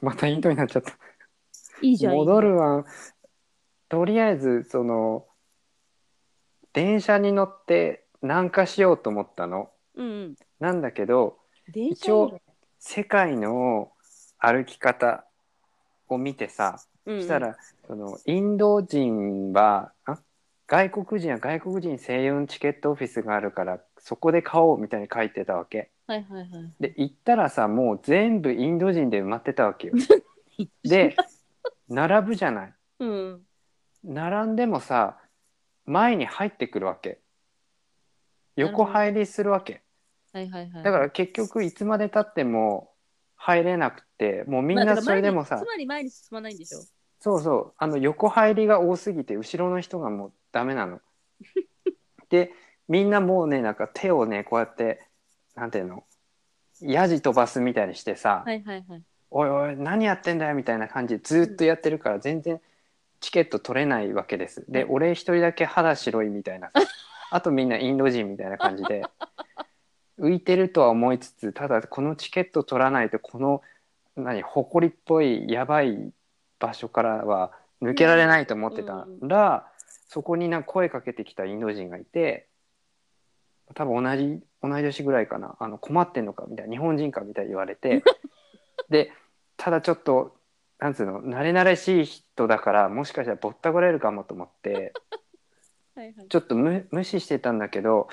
[0.00, 0.92] またインドになっちゃった
[1.82, 2.14] いいじゃん。
[2.14, 2.84] 戻るわ
[3.88, 5.26] とりあえずその
[6.72, 10.36] 電車に乗って南下しようと思ったのうんうん。
[10.60, 11.38] なんだけど
[11.74, 12.40] 一応
[12.78, 13.90] 世界の
[14.38, 15.24] 歩き方
[16.08, 20.18] を見てさそそした、らそのインド人はあ
[20.66, 25.90] 外国人は外国人専用のチケットオフィスがあるからそこで買おうみたいに書いてたわけ。
[26.06, 26.48] はいはいはい。
[26.78, 29.94] で行ったらさもう全部インド人で埋まってたわけよ。
[30.84, 31.16] で
[31.88, 32.74] 並ぶじゃない。
[33.00, 33.46] うん。
[34.04, 35.18] 並んでもさ
[35.86, 37.18] 前に入ってくるわけ。
[38.56, 39.82] 横入りするわけ
[40.32, 40.82] はいはいはい。
[40.84, 42.92] だから結局いつまでたっても
[43.36, 46.78] 入れなくてもうみんなそれでもさまあつまり前に進まないんでしょ？
[47.20, 51.00] そうそうあの横入りが多すぎて後ろの人がもうダメなの。
[52.30, 52.52] で
[52.88, 55.06] みんなもうねなんか手をねこうやって
[55.54, 56.04] なんていうの？
[56.80, 59.02] やじ飛ばすみたいにしてさ「はいはいはい。
[59.30, 62.60] おいおい何やってんだよ」みたいな感じでずっとやってるから全然
[63.20, 64.64] チケット取れないわけです。
[64.70, 66.80] でうん俺一人だけ肌白いみたいなさ
[67.32, 69.02] あとみんなインド人みたいな感じで
[70.20, 73.62] 浮いてるとは思いつつただこのチケット取らないとこの
[74.16, 76.12] 何埃っぽいやばい
[76.58, 77.52] 場所からは
[77.82, 79.66] 抜けられないと思ってたら、
[80.08, 82.46] そこにな声かけてきたインド人がいて
[83.74, 88.02] 多分同じ同い年ぐらいかなあの困ってんのかみたいな日本人かみたいに言われて
[88.90, 89.12] で
[89.56, 90.36] ただちょっと
[90.78, 94.92] なんつうの慣れ慣れしい人だからもしかしたらぼったくられるかもと思って
[95.94, 96.28] はいはい。
[96.28, 98.08] ちょっと無無視してたんだけど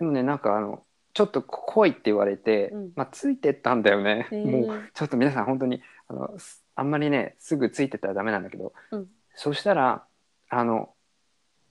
[0.00, 0.82] でもねなんかあの
[1.12, 4.26] ちょっと来いって言われて、うんまあ、ついてったんだよね。
[4.30, 10.04] へーもうちょっと皆さん本当にあのすあんまりねすぐついてったらダメなんだけど、うんそしたら
[10.50, 10.90] あの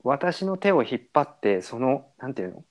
[0.03, 2.63] 私の手を引っ張ってそのなんていうの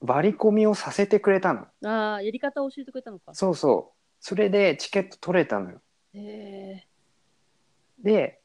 [0.00, 3.32] 割り込みをさせてくれたのうん、ああ、やり方を教えてくれたのか。
[3.34, 5.80] そうそうそれでチケット取れたのよ
[6.14, 6.86] へえ。
[8.02, 8.40] で、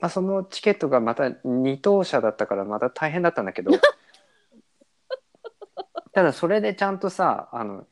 [0.00, 3.72] まあ、そのチケットがまた2等車だったからまた大変だったんだけど
[6.16, 7.84] ただそれでちゃんとさあの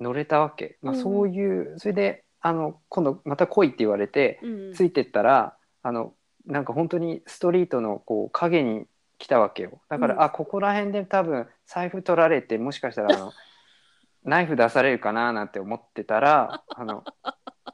[0.00, 4.74] 乗れたわけ、まあ、うんうんそういう、それであの今度また来いって言われてうんうん。
[4.74, 6.14] ついてったらあの
[6.46, 8.86] なんか本当にストリートのこう影に
[9.18, 13.32] 来たわけよだから、うんあここら辺で多分財布取られてもしかしたらあの
[14.24, 17.04] ナイフ出されるかななんて思ってたらあの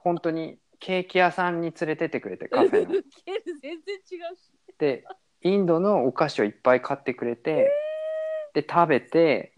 [0.01, 2.93] 本当にケーキ屋さんに連れてってくれてカフェの。
[3.63, 4.53] 全然違うし。
[4.77, 5.07] で
[5.41, 7.71] インドのお菓子をいっぱい買ってくれて、
[8.55, 9.53] で食べて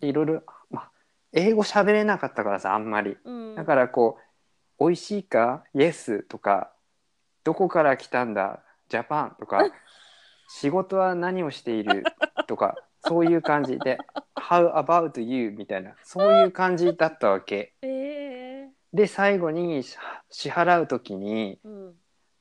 [0.00, 0.90] いろいろ、まあ、
[1.32, 3.54] 英語喋れなかったからさあんまりうん。
[3.56, 4.22] だからこう
[4.84, 6.72] 「美味しいか?」「イエス」とか
[7.44, 9.62] 「どこから来たんだ?」「ジャパン」とか
[10.48, 12.04] 「仕事は何をしている?」
[12.46, 13.98] とかそういう感じで
[14.36, 19.96] 「How about you?」みたいなそういう感じだったわけええで最後にし
[20.30, 21.94] 支払う時にうん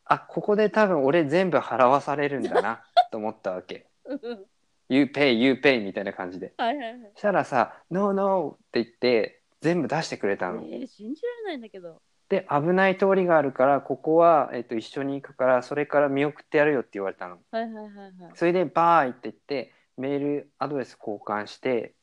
[0.04, 4.45] あここで多分俺全部払わされるんだなと思ったわけうん
[4.91, 6.54] 「You pay you pay」みたいな感じで。
[6.58, 7.12] はいはいはい。
[7.13, 10.62] そしたらさ「No no」って言って全部出してくれたの。
[10.63, 12.01] えー、信じられないんだけど。
[12.27, 17.39] で危ない通りがあるからここは、えっと、一緒に行くからそれから見送ってやるよって言われたの。
[17.51, 18.13] はいはいはいはい。
[18.36, 21.93] それでバーイって言ってメールアドレス交換して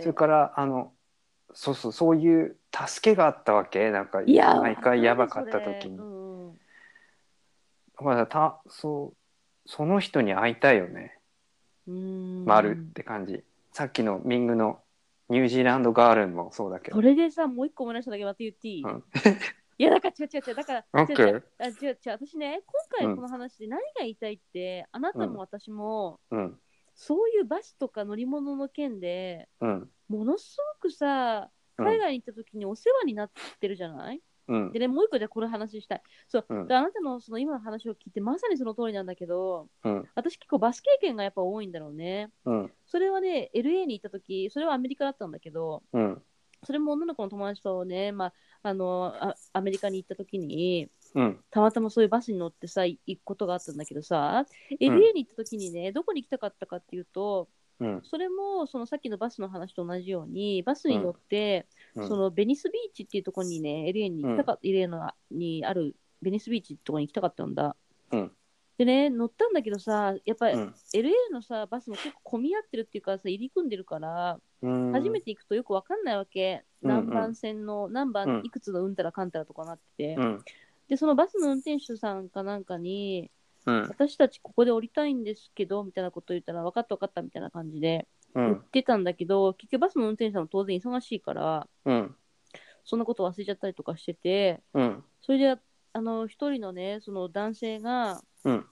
[0.00, 0.92] それからあの
[1.52, 3.90] そうそうそういう助けがあったわけ。
[3.90, 5.98] なんか毎回やばかった時に。
[7.98, 11.15] だからたそうその人に会いたいよね
[11.86, 12.44] うーん。
[12.44, 13.44] 丸って感じ。
[13.72, 14.80] さっきのミングの
[15.28, 16.96] ニュージーランドガールンもそうだけど。
[16.96, 19.04] それでさもう一個思い出しただけまた言っていい、うん。
[19.78, 21.44] いやだから違う違う違うだから違う違う。
[21.58, 26.60] あ違う違う私ね今回この話で何が言いたいって、あなたも私も、うん。
[26.94, 29.90] そういうバスとか乗り物の件でうん。
[30.08, 31.86] ものすごくさうん。
[31.86, 34.72] 海外に行った時にお世話になってるじゃない、うん。
[34.72, 36.02] でねもう一個じゃあこれ話したい。
[36.28, 36.66] そう、うん。
[36.66, 40.08] であなたのその今の話を聞いてまさにその通りなんだけどうん。
[40.14, 42.30] 私結構バス経験がやっぱ多いんだろうね。
[42.44, 42.72] うん。
[42.86, 46.22] それはね LA に行った時それはアメリカだったんだけどうん。
[46.64, 48.32] それも女の子の友達とね、まあ、
[48.62, 51.40] あのあアメリカに行った時にうん。
[51.50, 54.46] たまたまそういうバスに乗ってさ行くことがあったんだけどさ、ん。
[54.80, 57.48] LA に行った時にねどこに行きたかったかっていうと
[57.80, 58.00] うん。
[58.02, 62.08] それもそのさっきのバスの話と同じようにバスに乗って、うん。
[62.08, 67.76] そのベニスビーチっていうところにね LA に行きたかった、LA のにあるベニスビーチってところに行きたかったんだ。
[68.12, 68.32] うん。
[68.78, 70.74] でね乗ったんだけどさやっぱりうん。
[70.94, 74.92] LA のさバスも結構混み合ってるっていうかさ入り組んでるから、うん。
[74.92, 77.06] 初めて行くとよくわかんないわけ、うんうん。
[77.08, 80.44] 何番線の何番いくつのうんたらかんたらとかなってて、うん。
[80.88, 83.30] でそのバスの運転手さんかなんかに
[83.66, 83.82] うん。
[83.88, 92.16] 私たちここで降りたいんですけどみたいなこと言ったら分かった分かったみたいな感じで言っうんてたんだけど、結局バスの運転手さんも当然忙しいからうん。
[92.84, 95.04] そんなこと忘れちゃったりとかしててうん。
[95.20, 95.56] それで
[95.92, 98.66] あの一人のねその男性がうん。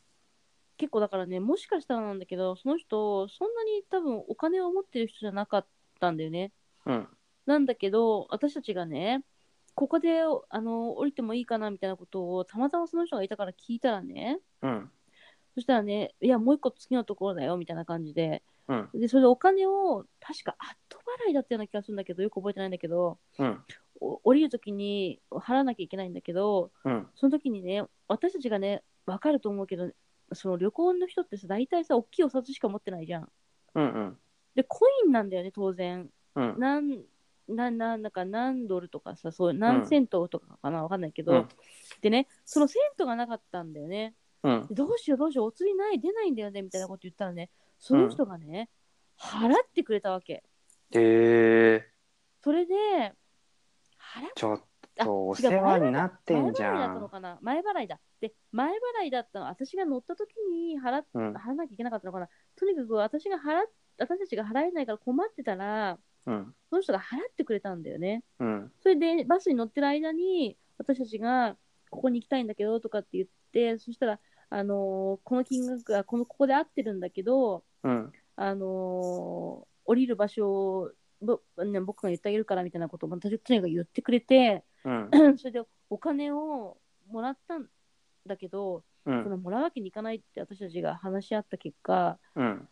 [0.77, 5.67] 結構だからねもしかしたらなんだけどその人そんなに多分お金を持ってる人じゃなかっ
[6.01, 6.53] たんだよね。
[6.87, 7.09] うん。
[7.47, 9.23] なんだけど私たちがね
[9.75, 14.39] ここであの降りてもいいかなみたいなことをたまたまその人がいたから聞いたらね。
[14.63, 14.91] うん。
[15.55, 18.43] そしたらねいやもう一個次のところだよみたいな感じで。
[18.69, 18.89] うん。
[18.95, 23.65] でそれでお金を確か後払いだったような気がするんだけどよく覚えてないんだけどうん。
[24.01, 27.07] お降りるときに払わなきゃいけないんだけどうん。
[27.17, 29.91] その時にね私たちがね分かると思うけど
[30.33, 33.29] その旅行の人ってさ大体さ大きいお札しか持ってないじゃん。
[33.75, 34.19] うんうん。
[34.55, 36.09] でコインなんだよね当然。
[36.37, 36.59] うん
[37.49, 41.49] なんなんなんか何ドルとかさそう何セントとかかな、わかんないけど、うん。
[42.01, 44.15] でねそのセントがなかったんだよね。
[44.43, 44.67] うん。
[44.67, 48.71] でどうしようどうしようお釣りない出ないんだよねみたいなこと言ったらねその人がね、
[49.19, 50.33] 払ってくれたわけ。
[50.33, 50.43] へ
[50.93, 51.91] え
[52.43, 53.13] それで払っ
[54.35, 54.61] ちょっ
[54.99, 56.55] あとお世話になって前払ん。
[56.55, 57.39] じゃいだったのんかな。
[57.43, 58.01] 前払いだ。
[58.21, 58.71] で前
[59.03, 61.33] 払いだったの私が乗った時に払っうん。
[61.35, 62.29] 払わなきゃいけなかったのかな。
[62.57, 66.55] とにかく私が払っ私たちが払えないから困ってたらうん。
[66.71, 68.23] その人が払ってくれたんだよね。
[68.39, 68.73] うん。
[68.83, 71.57] それでバスに乗ってる間に私たちが
[71.91, 78.13] ここに行きたいんだけどとかって言ってそしたら、あのーこの金額がこのここで合ってるんだけど、うん。
[78.37, 85.11] あのー降りる場所をぼ、ね、僕が言ってあげるからみたいなことをとにかく言ってくれてうん。
[85.39, 87.69] それでお金をもらったん
[88.27, 89.25] だけど、うん。
[89.25, 92.69] そのもらうわけにいかないって私たちが話し合った結果うん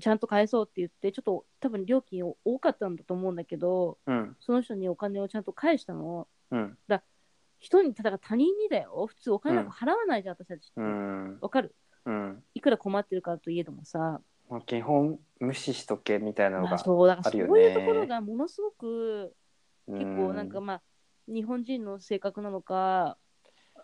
[0.00, 6.26] ちゃんと返そうって言ってちょっと多分料金多かったんだと思うんだけどうんその人にお金をちゃんと返したの。
[6.50, 6.78] うん
[7.64, 9.06] 人に、ただ他人にだよ。
[9.06, 10.80] 普通お金なんか払わないじゃん、私たちって。
[10.80, 11.76] うわ、んかる？
[12.06, 14.20] うんいくら困ってるからといえどもさ。
[14.50, 19.36] まあ基本無視しとけみたいなのまあ、がそう、だからそうあるよねいうところがものすごく、
[19.86, 20.82] 結構なんかまあ、
[21.28, 23.16] 日本人の性格なのか、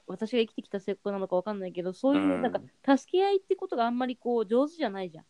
[0.08, 2.60] 私が生きてきた性格なのかわかんないけど、そういうう、んなんか、
[2.98, 5.24] 助け合いってことがあんまりこう、上手じゃないじゃん。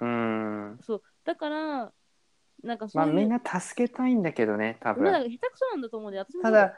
[0.00, 0.78] うん。
[0.82, 1.02] そう。
[1.24, 1.92] だから、
[2.62, 5.04] なんかそういう、まあみんな助けたいんだけどね多分。
[5.04, 6.74] なんか下手くそなんだと思うんで、私もただ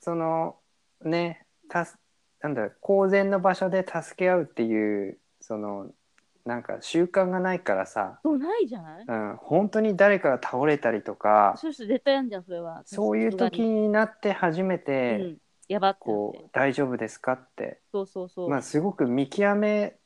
[0.00, 0.56] その
[1.02, 1.98] ねたす
[2.40, 5.86] なんだ公然の場所で助け合うっていうその
[6.44, 9.04] なんか習慣がないからさ、そうないじゃない？
[9.06, 11.54] うん、本当に誰かが倒れたりとか。
[11.56, 12.82] そういう人絶対あるじゃん、それは。
[12.84, 15.36] そういう時になって初めうて、ん、
[15.68, 16.38] やばってなって。
[16.38, 17.80] こう大丈夫ですかって。
[17.92, 18.50] そうそうそう。
[18.50, 19.96] まあすごく見極め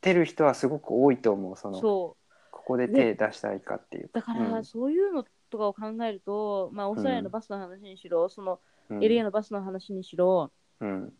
[0.00, 2.34] てる人はすごく多いと思うそのそう。
[2.50, 4.10] ここで手出したいかっていう。
[4.12, 4.64] だから、うん。
[4.64, 8.60] そういうのとかを考えると、まあ、オーストラリアのバスの話にしろ、その
[8.90, 8.98] うん。
[8.98, 11.12] LA のバスの話にしろ、うん。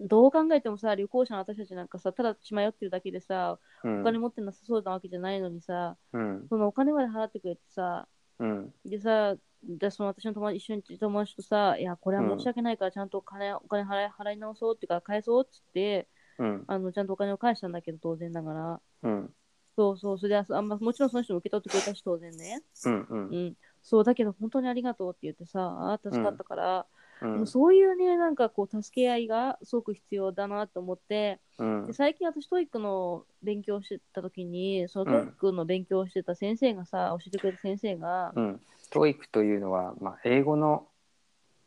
[0.00, 4.00] どう考えてもさ、旅行者の私たちなんかさ、ただ血迷ってるだけでさ、うん。
[4.00, 6.46] お金持ってなさそうなわけじゃないのにさ、うん。
[6.48, 8.74] そのお金まで払ってくれてさ、うん。
[8.84, 16.64] でさ、でその私の友達一緒に友達とさ、いや、これは申し訳ないから、ちゃんとお金,、お金払い払い直そうっていうか、返そうっつって、うん。
[16.66, 18.80] あのちゃんとお金を返したんだけど、当然ながら。
[19.02, 19.34] うん。
[19.76, 22.62] そうそう、それであんま、もちろんその人も受け取ってくれたし、当然ね。
[22.84, 23.28] うんうん。
[23.28, 23.56] うん。
[23.82, 26.86] そう、だけど本当にありがとうって言ってさ、助かったから、
[27.22, 27.36] うん。
[27.36, 31.86] もうそういうね、なんかこう、助け合いがすごく必要だなと思って、うん。
[31.86, 40.86] で最近私、 TOEIC の勉強してた時に、その TOEIC の勉強をしてた先生がさ、教えてくれた先生が、うん、TOEIC というのは、まあ、英語の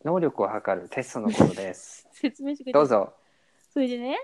[0.03, 2.07] 能力を測るテストのことです。
[2.13, 3.13] 説明してくれてどうぞ。
[3.71, 4.17] それでね、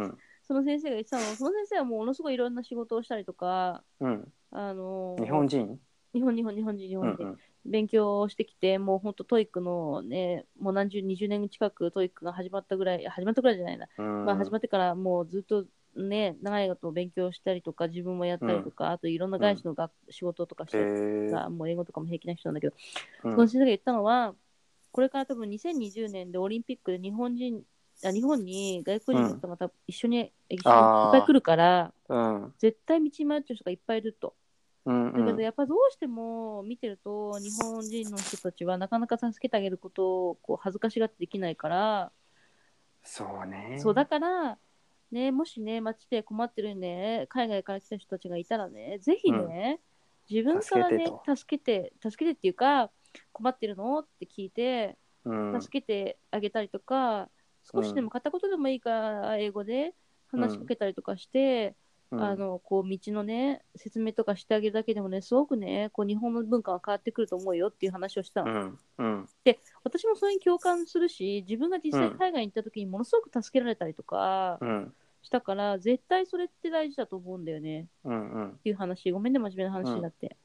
[0.00, 5.80] うん、その先生が言ってたの、その先生はものすごいいろんな仕事をしたりとか、うん、あのー日本人？
[6.14, 7.38] 日本、日本、日本人、日本人、うんうん。
[7.66, 14.24] 勉強をしてきて、もう本当 TOEIC のね、もう何十、20年近く TOEIC が始まったぐらい、始まったぐらいじゃないな、うん。
[14.24, 22.74] まあ始まってからもうずっとね、長いこと勉強したりとか、自分もやったりとか、あといろんな外資の学、仕事とかしてへーさ、もう英語とかも平気な人なんだけど、
[23.24, 23.32] うん。
[23.32, 24.34] その先生が言ったのは、
[24.92, 27.62] これから多分2020年でオリンピックで日本人、
[28.04, 32.54] あ日本に外国人の人が多分一緒に、一緒にいっぱい来るから、うん。
[32.58, 34.34] 絶対道迷ってる人がいっぱいいると。
[34.84, 42.12] うんだけどやっぱどうしても見てると日本人の人たちはなかなか助けてあげることをこう恥ずかしがってできないから、
[43.02, 43.78] そうね。
[43.82, 44.58] そうだから、
[45.10, 49.80] ね、もしね街で困ってるね海外から来た人たちがいたらねぜひね、
[50.30, 51.04] 自分からね
[51.36, 52.90] 助けて助けてっていうか
[53.32, 53.98] 困ってるの？
[53.98, 55.60] って聞いてうん。
[55.60, 57.28] 助けてあげたりとか、
[57.70, 59.94] 少しでも片言でもいいから英語で
[60.28, 61.74] 話しかけたりとかして、
[62.10, 62.22] うん。
[62.22, 68.78] あのこう道のね説明とかしてあげるだけでもねすごくねこう日本の文化が変わってくると思うよっていう話をしたの、うん。
[68.96, 69.28] うん。
[69.84, 72.16] 私もそれに共感するし自分が実際うん。
[72.16, 74.94] 海外に行った時にものすごく助けられたりとかうん。
[75.22, 77.88] したから、絶対それって大事だと思うんだよね。
[78.04, 78.48] うんうん。
[78.50, 79.10] っていう話。
[79.10, 80.36] ごめんね真面目な話になって、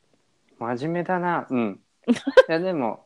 [0.59, 1.47] 真面目だな。
[1.49, 1.79] うん。
[2.09, 2.13] い
[2.51, 3.05] やでも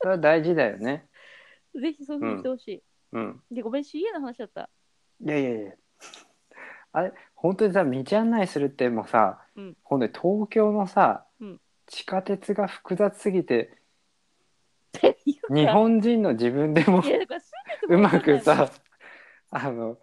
[0.00, 1.06] それは大事だよね。
[1.80, 2.82] ぜひそういうふうにしてほしい、
[3.12, 3.42] うん。
[3.50, 4.68] でごめん CA の話だった
[5.24, 5.72] いやいやいや。
[6.92, 13.76] あれ本当にさ道案内するってもうさ、うん本当に東京のさ、うん地下鉄が複雑すぎて
[14.96, 18.70] って いうか日本人の自分でもいやだから全てうまくさ
[19.50, 19.98] あの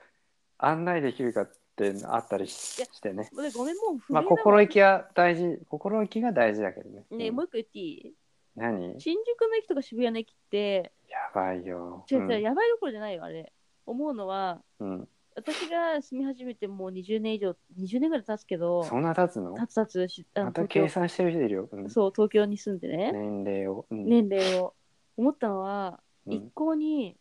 [0.58, 3.30] 案内できるかってあったりしいやしてね。
[3.32, 7.06] でごめんもう不まあ心意気は大事心意気が大事だけどね。
[7.12, 8.14] ね、うんもう一個言っていい
[8.58, 9.00] 何？
[9.00, 12.06] 新宿の駅とか渋谷の駅ってやばいよ。
[12.12, 13.54] 違う違う、やばいどころじゃないよあれ。
[13.86, 14.90] 思うのはうん。
[14.90, 15.08] うん
[15.40, 19.54] 私が住み始めてもう20年以上20年ぐらい経つけどそんな経つの？
[19.54, 20.08] 経つ経つ。
[20.08, 21.70] しあのまた計算してる人いるよ。
[21.72, 21.90] うん。
[21.92, 23.86] そう東京に住んでね、年齢を。
[23.92, 24.10] うん。
[24.10, 24.74] 年齢を。
[25.16, 26.34] 思ったのは、うん。
[26.34, 27.18] 一向に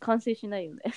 [0.00, 0.82] 完成しないよね。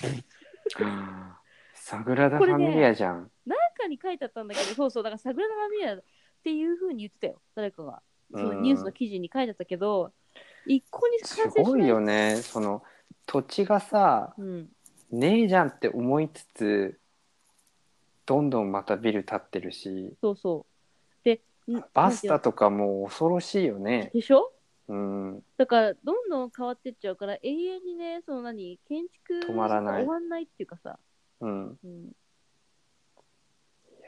[1.74, 3.32] サグラダ・ファミリアじゃん。
[3.46, 6.04] 中に書いてあったんだけどそうそうだからサグラダ・ファミリアっ
[6.44, 10.12] ていうふうに言ってたよ誰かがそのニュースの記事に書いてたけど
[10.66, 12.38] 一向に完成しないすごいよね。
[12.38, 12.84] その
[13.26, 14.70] 土地がさ、うん
[15.12, 16.98] ねえじゃんって思いつつ、
[18.26, 24.22] どんどんまたビル建ってるし、そうそうでんバスタとかもう恐ろしいよねの？
[24.22, 24.54] でしょ？
[24.88, 25.44] うん。
[25.58, 30.98] だからどんどん変わってっちゃうから永遠にねその何建築止まらない終わんないっていうかさ、
[31.42, 31.68] うん。
[31.72, 32.14] うん、い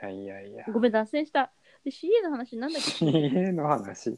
[0.01, 0.65] やいやいや。
[0.71, 1.51] ごめん脱線した
[1.83, 4.17] で CA の話なんだっけ？CA の話。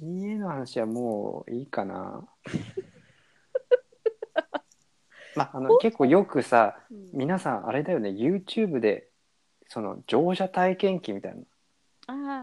[0.00, 2.26] CA の話はもういいかな。
[5.34, 7.10] まあ、あの結構よくさうん。
[7.12, 9.08] 皆さんあれだよね YouTube で
[9.68, 11.42] その乗車体験記みたいな。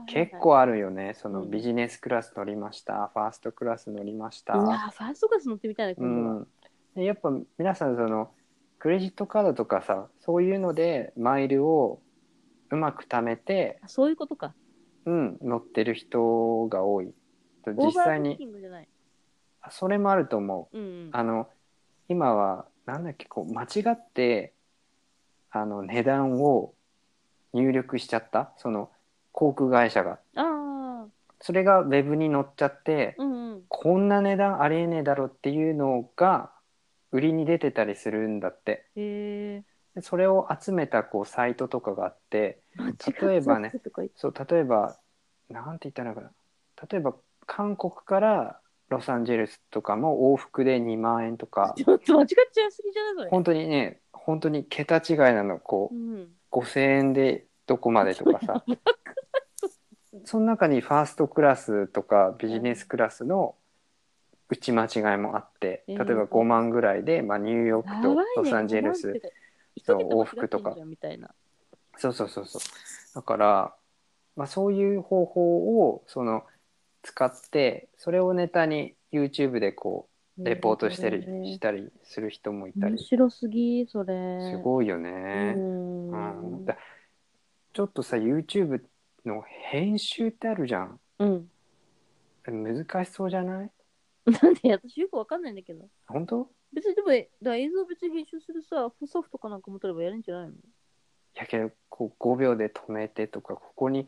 [0.08, 1.52] 結構あるよね、そのうん。
[1.52, 3.12] ビジネスクラス乗りました。
[3.14, 6.48] ファーストクラス乗りました、ファーストクラス乗ってみたいなうん、
[6.96, 8.32] でやっぱ皆さんその
[8.80, 12.02] クレジットカードとかさそういうのでマイルを
[12.72, 14.54] うまく貯めて、あそういうことか。
[15.06, 17.14] うん、乗ってる人が多い。
[17.66, 18.88] オーバーブッ実際にキングじゃない。
[19.72, 20.78] それもあると思う。
[20.78, 21.10] うんうん。
[21.12, 21.48] あの
[22.08, 24.54] 今はなんだっけこう間違って
[25.52, 26.74] あの値段を
[27.54, 28.52] 入力しちゃった。
[28.58, 28.90] その
[29.32, 30.20] 航空会社が。
[30.36, 31.06] ああ
[31.42, 33.64] それがウェブに載っちゃって、うんうん。
[33.68, 36.52] こんな値段ありえねえだろっていうのが
[37.12, 38.86] 売りに出てたりするんだって。
[38.96, 39.64] へえ
[39.96, 42.60] でそれを集めたこうサイトとかがあって
[43.22, 43.72] 例えばね
[44.16, 44.98] そう例えば
[45.50, 46.32] なんて言ったらいいのかな。
[46.90, 47.16] 例えば
[47.46, 48.60] 韓国から
[48.90, 51.74] ロサンゼルスとかも往復で2万円とか。
[51.78, 53.30] ちょっと間違っちゃいすぎじゃないそれ。
[53.30, 55.60] 本当にね本当に桁違いなの。
[55.60, 56.36] こううん。
[56.52, 58.64] 5,000円でどこまでとかさ。
[60.26, 63.56] その中にファーストクラスとかビジネスクラスの
[64.50, 69.14] 打ち間違いもあってえー例えば5万ぐらいで、まあ、ニューヨークとロサンゼルス、
[69.84, 70.76] そう往復とか。
[70.86, 71.34] みたいな。
[71.98, 72.62] そうそうそうそう。
[73.16, 73.76] だから、
[74.36, 76.44] まあ、そういう方法をその
[77.02, 80.08] 使ってそれをネタに YouTube でこ
[80.38, 82.98] うレポートしてり、えーしたりする人もいた面り。
[83.00, 84.60] す白すぎ、それ。
[84.64, 86.10] ごいようね、ん。
[86.12, 86.16] う
[86.62, 86.66] ん。
[86.66, 86.78] だ
[87.74, 88.82] ちょっとさ YouTube
[89.26, 91.00] の編集ってあるじゃん。
[91.20, 91.50] うん。
[92.48, 93.72] 難しそうじゃない？
[94.42, 95.86] なんで私よくわかんないんだけど。
[96.08, 96.50] 本当？
[96.74, 100.54] 別にでも、えだから映像別に編集するさ、ソフトかなんか持ってればやるんじゃないの？
[101.36, 104.08] やけどこう5秒で止めてとかここに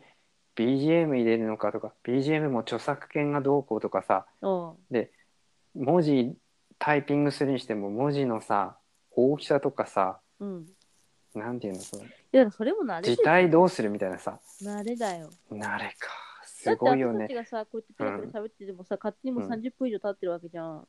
[0.56, 4.74] BGM 入れるのかとか BGM も著作権がどうこうとかさあ
[5.76, 6.34] 文字
[6.78, 8.78] タイピングするにしても文字のさ
[9.12, 10.44] 大きさとかさあ。
[10.44, 10.66] うん。
[11.36, 15.30] いなんていうのそのや、だからそれも慣れ字で体どうするみたいなさ慣れだよ。
[15.50, 16.10] 慣れか
[16.42, 20.88] だすってごいよね私たちがさ、こうやってペラペラ喋っててもさ、勝手にもううん30分以上経ってるわけじゃん。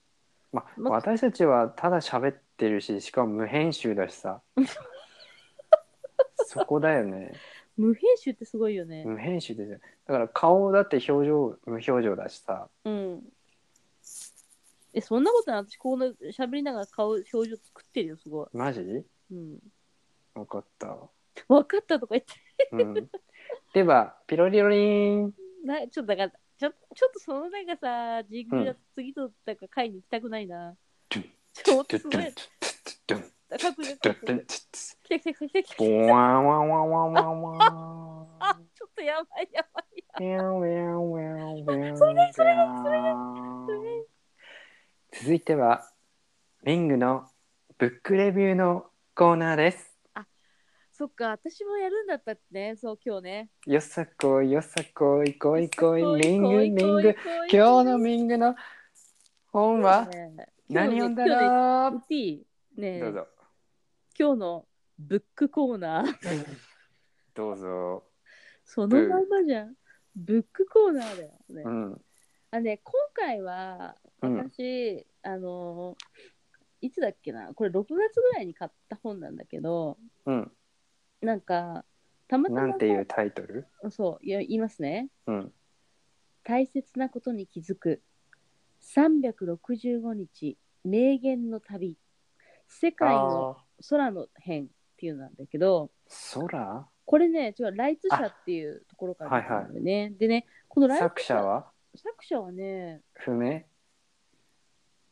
[0.53, 4.42] まあ、ま私たちはただ喋ってるししかも無編集だしさ
[6.46, 7.32] そこだよね
[7.76, 9.05] 無編集ってすごいよね。
[9.07, 13.22] 無編集ですよだから顔だって表情無表情だしさうん。
[14.94, 18.48] え、そんなことない私、この喋りながら顔、表情作ってるよ、すごい。
[18.53, 18.80] マジ？
[18.80, 19.59] うん。
[20.34, 20.98] 分かった、
[21.48, 22.34] 分かったとか言って。
[22.72, 23.11] うん、
[23.72, 25.34] ではピロリロリーン
[25.64, 26.32] なちょっとだから、
[26.63, 30.77] ちょちょっとそのなんかさ、ジングルだと次となんか会に行きたくないな。
[31.11, 32.33] ちょっとすごい。
[38.39, 40.05] あ、ちょっとやばいやばい。
[40.21, 42.55] ウェンウェンウェンウェンそれそれ
[45.11, 45.91] 続いては
[46.63, 47.29] リングの
[47.77, 48.87] ブックレビューの
[49.17, 49.91] コーナーです
[51.03, 53.50] そっか、私もやるんだったね、そう、今日ね。
[53.66, 57.16] よさこいよさこいこいこいミングミング。
[57.50, 58.55] 今日のミングの
[59.48, 60.46] 本はね。
[60.68, 62.46] 何読んだろ言っていい？
[62.76, 63.00] ねえ。
[63.00, 63.26] どうぞ。
[64.16, 66.46] 今日のブックコーナー、
[67.34, 68.05] どうぞ。
[68.64, 69.74] そのまんまじゃん。
[70.14, 71.62] ブックコーナーだよね。
[71.64, 72.00] うん。
[72.53, 74.36] あね、今回はうん。
[74.36, 75.96] 私、あの
[76.80, 77.53] いつだっけな？
[77.55, 80.53] これ6月ぐらいに買った本なんだけどうん
[81.23, 81.85] なんか
[82.29, 83.66] たまたまなんていうタイトル？
[83.91, 85.09] そういや言いますね。
[85.27, 85.53] うん。
[86.45, 88.03] 大切なことに気づく。
[88.95, 91.97] 365日名言の旅。
[92.68, 94.66] 世界のあ空の編っ
[94.97, 96.87] ていうのなんだけどー空？
[97.05, 101.66] これね違うライツ社っていうところから出てるんだよね、でねこのライツ作者は？
[101.95, 103.62] 作者はね不明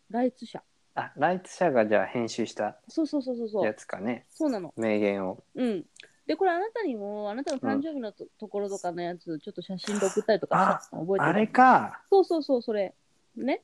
[0.08, 0.62] ライツ社
[0.94, 4.26] あライツ社がじゃあ編集したそうそうそうそうそやうつかね。
[4.30, 4.72] そうなの。
[4.76, 5.42] 名言を。
[5.54, 5.84] うん。
[6.26, 11.30] で、これあなたにも、あなたの誕生日のと,、ところとかのやつ、ちょっと写真で送ったりとかしたの覚えてる？
[11.30, 12.02] あれか。
[12.08, 12.94] そうそうそう、それ。
[13.36, 13.62] ね？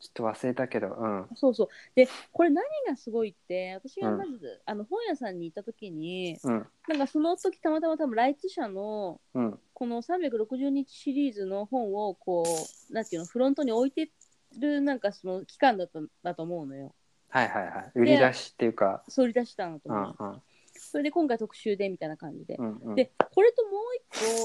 [0.00, 1.28] ちょっと忘れたけどうん。
[1.34, 1.68] そうそう。
[1.94, 6.66] で、これ何がすごいって、私がまず、あの本屋さんに行った時に、うん。
[6.88, 9.58] なんかその時たまたま多分ライツ社のうん。
[9.72, 12.44] この360日シリーズの本をこ
[12.90, 14.10] う、なんていうの、フロントに置いて
[14.60, 16.94] るなんかその期間だっただと思うのよ。
[17.28, 17.92] はいはいはい。
[17.96, 19.02] 売り出しっていうか。
[19.08, 20.24] そう売り出したのとう思う。
[20.24, 20.42] んうん。
[20.76, 22.56] それで今回特集でみたいな感じで。
[22.56, 22.94] うんうん。
[22.94, 24.36] でこれともう一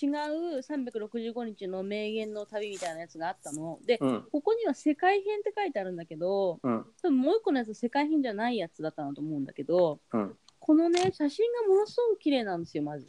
[0.00, 0.08] 個違
[0.56, 3.78] う365日の名言の旅みたいなやつがあったの。
[3.86, 4.28] で、うん。
[4.32, 6.84] ここには世界編って書いてあるんだけどうん。
[7.02, 10.36] 多分もう一個のやつは世界編じゃないやつだったなと思うんだけどうん。
[10.58, 13.08] このね写真がものすごく綺麗なんですよまず。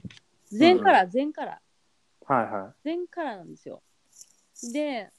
[0.51, 3.81] 全カラー全カラーはいは全カラーなんですよ。
[4.73, 5.09] で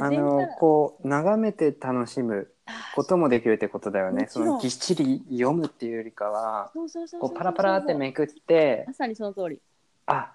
[0.00, 2.50] あのこう眺めて楽しむ
[2.94, 4.26] こともできるってことだよね。
[4.28, 6.72] そのぎっしり読むっていうよりかは
[7.20, 9.60] こうパラパラってめくってまさにその通り。
[10.06, 10.32] あ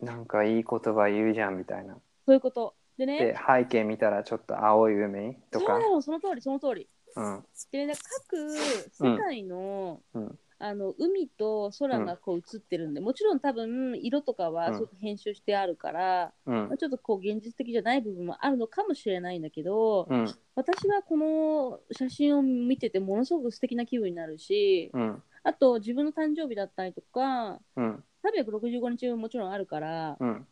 [0.00, 1.94] なんかいい言葉言うじゃんみたいな。
[2.26, 2.74] そういうこと。
[2.98, 3.18] でね。
[3.18, 5.80] で背景見たらちょっと青い海とか。
[5.80, 6.88] そうその通りその通り。
[7.14, 7.44] うん。
[7.70, 7.94] でね
[8.28, 8.50] 各
[8.90, 14.74] 世界の,、うんあの海と空がこう映ってるんで、もちろん多分色とかはうん。
[14.74, 16.54] すごく編集してあるから、うん。
[16.68, 20.32] まあちょっとこう現実的じゃない部分もあるのかもしれないんだけど、うん。
[20.54, 25.22] 私はこの写真を見ててものすごく素敵な気分になるし、うん。
[25.42, 28.04] あと自分の誕生日だったりとかうん。
[28.22, 30.46] 365日ももちろんあるから、うん。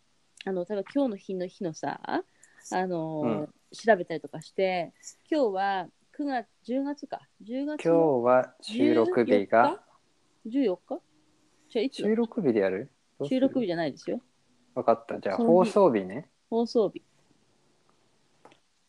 [0.44, 2.00] あの例えば今日の日の日のさ
[2.72, 3.48] あの、うん。
[3.72, 4.92] 調べたりとかして
[5.30, 5.86] 今日は
[6.18, 7.20] 9月10月か。
[7.46, 9.80] 10月今日は収録日が
[10.46, 11.00] 14日？
[11.68, 12.90] じゃあいつ収録日でやる？
[13.18, 13.36] どうする？
[13.36, 14.20] 収録日じゃないですよ。
[14.74, 15.18] 分かった。
[15.20, 15.70] じゃあその日。
[15.70, 16.28] 放送日ね。
[16.48, 17.02] 放送日。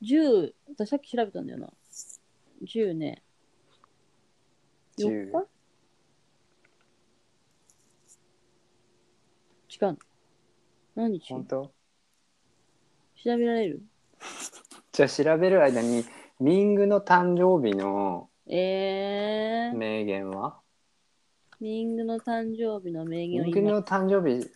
[0.02, 1.70] 10私さっき調べたんだよな。
[2.64, 3.22] 10ね。
[4.98, 5.48] 4日？
[9.70, 9.98] 違うの。
[10.96, 11.28] 何日？
[11.28, 11.72] 調本当？
[13.26, 13.82] べられる？
[14.92, 16.04] じゃあ調べる間に
[16.40, 20.61] ミングの誕生日のえー、名言は？
[21.62, 24.50] ミングの誕生日の名ミ言を今ングの誕生日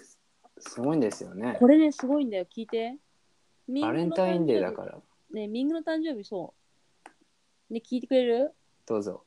[0.59, 2.45] すごいんですよねこれね、すごいんだよ。
[2.45, 2.97] 聞いて。
[3.67, 4.97] ミバレンタインデーだからら。
[5.31, 6.53] ね、ミングの誕生日、そ
[7.69, 7.73] う。
[7.73, 8.53] ね、聞いてくれる？
[8.87, 9.23] どうぞ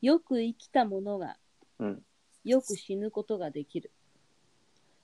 [0.00, 1.36] よく生きた者が
[1.78, 2.02] うん
[2.44, 3.92] よく死ぬことができる。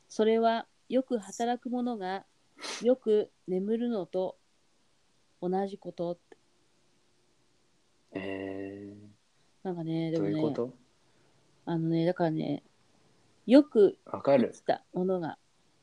[0.08, 2.24] それはよく働く者が
[2.82, 4.36] よく眠るのと
[5.40, 6.18] 同じこと。
[8.12, 8.96] え
[9.62, 10.87] なんかね、ー、でもね、どういうこと？
[11.68, 12.62] あのね、だからね、
[13.46, 15.36] よくわかる生きた者が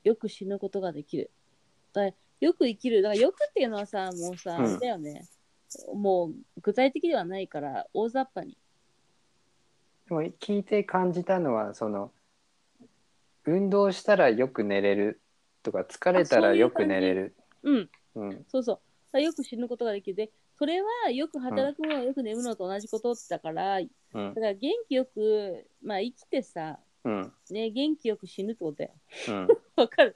[0.03, 1.29] よく死ぬことができる。
[1.93, 3.03] だからよく生きる。
[3.03, 5.27] だからよくっていうのはさ、もうさ、うんあれだよね。
[5.93, 6.33] もう
[6.63, 8.57] 具体的ではないから、大雑把に。
[10.07, 12.11] でも聞いて感じたのはその
[13.45, 15.21] 運動したらよく寝れる
[15.61, 18.75] とか疲れたらよく寝れるうん、うんそうそう。
[18.75, 18.81] だか
[19.13, 20.15] らよく死ぬことができる。
[20.15, 24.33] で、それはよく働く者がよく眠るのと同じことだから、だうん。
[24.33, 27.33] から元気よく、まあ生きてさ、うん。
[27.51, 28.93] ね、元気よく死ぬってことだよ。
[29.27, 29.47] うん。
[29.75, 30.15] わかる。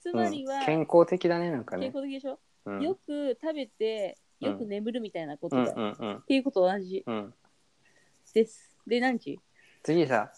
[0.00, 2.80] つうんまりは、健康的だねなんか健ね康的でしょ、うん。
[2.82, 5.76] よく食べて、よく眠るみたいなことうんだよ。
[5.76, 6.22] っうんうん。
[6.22, 7.34] ていうことと同じうん。
[8.32, 8.76] です。
[8.86, 9.38] で、何日
[9.82, 10.32] 次さ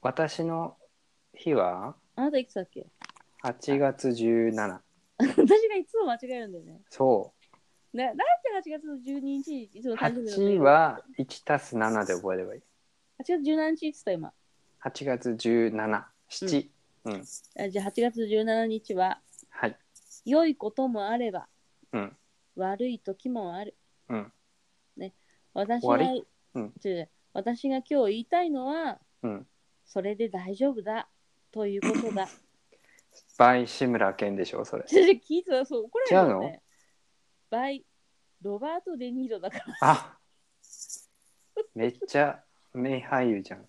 [0.00, 0.76] 私の
[1.34, 1.96] 日は？
[2.16, 2.86] あなたいくつだっけ
[3.42, 4.82] ？8月17
[5.18, 6.80] 私がいつも間違えるんだよね。
[6.90, 7.32] そ
[7.92, 8.24] ななんで
[8.70, 12.60] 8月の12日いつもう誕生日8は1たす7で覚えればいい。
[13.20, 14.32] 8月17日って言った今。
[14.84, 16.68] 8月17、7、
[17.04, 17.24] うん、
[17.60, 19.20] あじゃあ8月17日は、
[19.50, 19.76] はい、
[20.24, 21.46] 良いこともあれば、
[21.92, 22.16] うん、
[22.56, 23.76] 悪い時もある。
[24.08, 24.32] うん、
[25.54, 26.26] 私が、終わり？
[26.54, 26.72] うん。
[26.84, 27.08] 違う違う。
[27.34, 29.46] 私が今日言いたいのは、うん。
[29.84, 31.08] それで大丈夫だ
[31.50, 32.28] ということだ。
[33.38, 34.84] by 志村けんでしょ、それ。
[34.84, 35.84] ちょちょ聞いてたそう。
[35.84, 36.61] 怒られるよ違うね。
[37.52, 37.84] by、
[38.40, 39.64] ロバート・デ・ニーロだから。
[39.82, 40.16] あ
[41.74, 42.42] めっちゃ
[42.72, 43.68] 名俳優じゃん。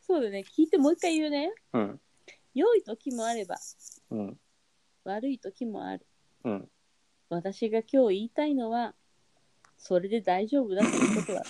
[0.00, 0.38] そうだね。
[0.38, 1.52] 聞いてもう一回言うね。
[1.74, 2.00] うん、
[2.54, 3.56] 良い時もあれば、
[4.08, 4.40] うん、
[5.04, 6.06] 悪い時もある。
[6.44, 6.68] うん。
[7.28, 8.94] 私が今日言いたいのは、
[9.76, 11.44] それで大丈夫だということだ。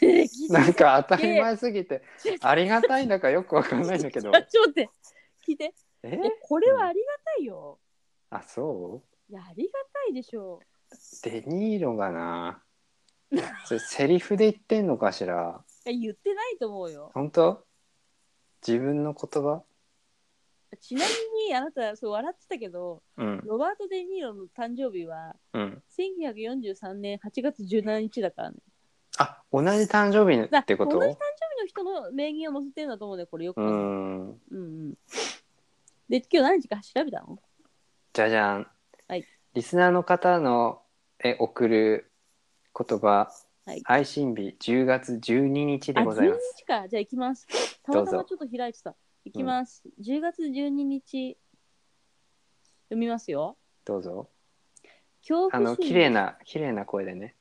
[0.00, 2.02] 聞いてなんか当たり前すぎて、
[2.40, 4.32] ありがたいんだかよくわかんないんだけど。
[4.50, 4.90] ちょっと待って。
[5.46, 5.72] 聞いて。
[6.02, 6.08] え？
[6.08, 7.06] え、これはありが
[7.36, 7.78] たいよ。
[8.30, 10.71] あ、そいや、ありがたいでしょう
[11.22, 12.62] デニーロがな。
[13.64, 15.62] それセリフで言ってんのかしら？
[15.86, 15.90] う。
[15.90, 17.10] いや言ってないと思うよ。
[17.14, 17.64] 本当？
[18.66, 19.62] 自分の言葉？
[20.80, 21.12] ちなみ
[21.48, 25.82] に、あなた、そう笑ってたけど、うん、ロバート・デ・ニーロの誕生日は、うん。
[25.98, 28.56] 1943年8月17日だからね。
[29.18, 30.98] あ、同じ誕生日だってこと？
[30.98, 31.18] 同じ誕生
[31.56, 33.64] 日の人の名言を載せてるんだと思うんだよ、これよくう。
[33.64, 34.30] ん。
[34.30, 34.94] うんうん。
[36.08, 37.38] で、今日何時か調べたの？
[38.12, 38.66] じゃじゃん。
[39.08, 39.24] はい
[39.54, 40.81] リスナーの方の
[41.24, 42.12] え送る
[42.76, 43.06] 言葉、
[43.64, 46.54] はい配信日10月12日あ、でござい12ます。
[46.56, 46.88] 日か。
[46.88, 47.46] じゃあ行きます。
[47.84, 48.96] たまたまちょっと開いてた。
[49.24, 49.84] 行きます。
[50.02, 51.38] 10月12日、
[52.88, 53.56] 読みますよ。
[53.84, 54.28] どうぞ。
[55.20, 57.36] 恐あの綺麗な綺麗な声でね。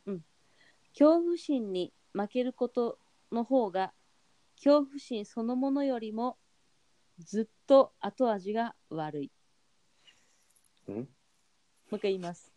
[0.93, 2.99] 恐怖心に負けること
[3.31, 3.91] の方が
[4.57, 6.37] 恐怖心そのものよりも
[7.17, 9.31] ずっと後味が悪い。
[10.87, 10.95] うん？
[10.97, 11.07] もう
[11.97, 12.53] 一回言います。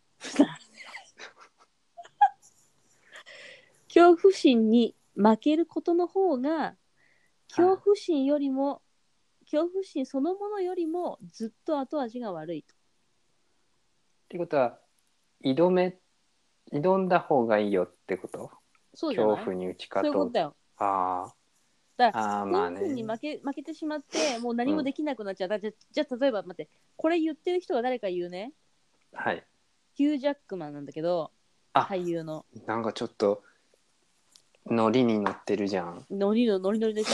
[3.95, 6.75] 恐怖心に負けることの方が
[7.49, 8.81] 恐怖心よりも、
[9.49, 12.73] 恐怖心そのものよりもずっと後味が悪いと。
[12.73, 12.77] っ
[14.27, 14.77] てことは
[15.45, 15.97] 挑め
[16.73, 18.51] 挑んだ方がいいよってこと？
[18.93, 19.35] そうじゃない？
[19.37, 20.21] 恐怖に打ちそういう勝とう。
[20.23, 20.55] ことだよ。
[20.77, 21.33] あ
[21.95, 23.13] だああーまあ恐怖心にね。
[23.13, 25.47] 負け負けてしまってもう何もできなくなっちゃう。
[25.47, 28.51] だじゃじゃあ例えば待ってこれ言ってる人が誰か言うね？
[29.13, 29.45] はい。
[29.93, 31.31] ヒュー・ジャックマンなんだけど
[31.71, 33.43] あ俳優のなんかちょっと
[34.67, 36.05] ノリに乗ってるじゃん。
[36.09, 37.07] ノリのノリノリでし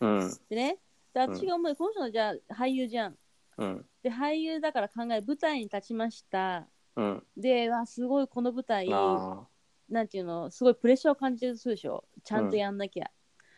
[0.00, 0.06] ょ？
[0.06, 0.32] うん。
[0.50, 0.78] でね
[1.14, 3.16] で私が思うこの人のじゃあ俳優じゃん。
[3.56, 3.84] うん。
[4.02, 6.66] で俳優だから考え舞台に立ちました。
[6.96, 7.22] うん。
[7.36, 9.46] でわすごいこの舞台あ
[9.88, 12.04] なんていうのすごいプレッシャーを感じるでしょ？
[12.24, 13.10] ちゃんとやんなきゃ、あ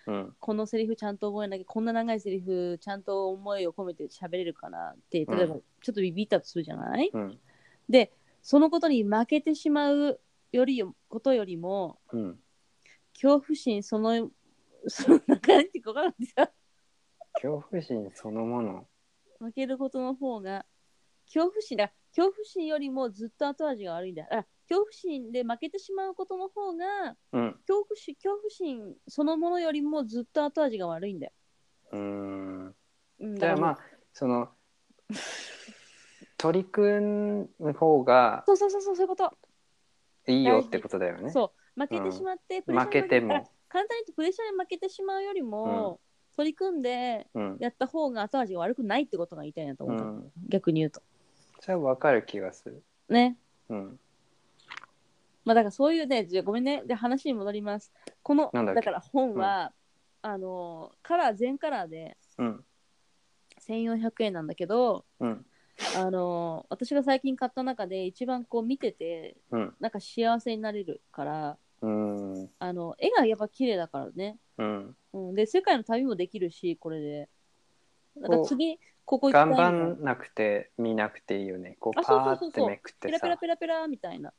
[0.06, 0.36] うん。
[0.38, 7.38] このセリフちゃんと覚えなきゃこんな長いセリフちゃんと思いを込めて喋れるかなって例えばうちょっとビビったとするじゃない、うん。
[7.88, 10.20] でそのことに負けてしまう
[10.52, 12.38] よりことよりもうん。
[13.20, 14.30] 恐怖心その
[14.88, 16.50] その中にてか分からんないさ
[17.34, 18.86] 恐怖心そのもの。
[19.38, 20.64] 負けることの方が
[21.26, 27.52] 恐怖心だ恐怖心よりもずっと後味が悪いんだあ恐怖心で負けてしまうことの方がうん。
[27.66, 31.32] 恐怖心恐怖心そのものよりもずっと後味が悪いんだよ。
[31.92, 32.74] うーん。
[33.20, 33.78] うん、じゃあまああ
[34.14, 34.48] その
[36.38, 39.30] 取り組む方がそうそうそうそうそういうこと、
[40.26, 41.30] いいよってことだよね。
[41.30, 43.50] そう負けてしまって、プレッシャーに負けても。
[43.68, 46.00] 簡単に言うとプレッシャーに負けてしまうよりも、
[46.36, 47.56] 取り組んでうん。
[47.60, 50.32] やった方が後味が悪くないってことが言いたいなとう思った、ん。
[50.48, 51.02] 逆に言うと
[51.60, 52.82] それはわかる気がする。
[53.08, 53.36] ね
[53.68, 54.00] うん。
[55.44, 59.72] まあだからそういうねじゃあごめんねで話に戻りますこのだから本は、
[60.22, 62.64] あのカラー全カラーでうん。
[63.66, 65.46] 1400円なんだけどうん。
[65.96, 69.74] あの私が最近買った中で一番こう見ててうん。
[69.80, 72.50] なんか幸せになれるからうん。
[72.58, 74.96] あの絵がやっぱ綺麗だからね、うん。
[75.12, 77.28] うん、で世界の旅もできるしこれで。
[78.16, 81.76] なんか次ここ行きたい頑みたいな張んなくて見なくていいよね。
[81.78, 82.50] こうあそうパーってそう。
[82.50, 83.06] そうそうめくってさ。
[83.06, 84.32] ペラペラ、ペラペラみたいな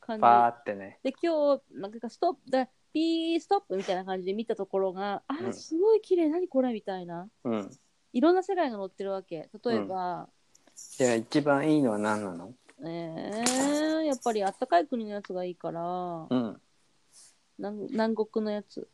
[0.00, 0.20] 感じ。
[0.20, 0.98] パーってね。
[1.02, 5.46] で今日なんかストップだピーストップみたいな感じで見たところがあうん。
[5.46, 6.28] ーすごい綺麗。
[6.28, 7.28] 何これみたいな。
[7.44, 7.70] うん。
[8.12, 9.48] いろんな世界が載ってるわけ。
[9.64, 10.28] 例えば、
[10.76, 12.52] じゃあ一番いいのは何なの？
[12.84, 16.26] えー、やっぱりあったかい国のやつがいいから。
[16.28, 16.60] うん。
[17.62, 18.88] 南南国のやつ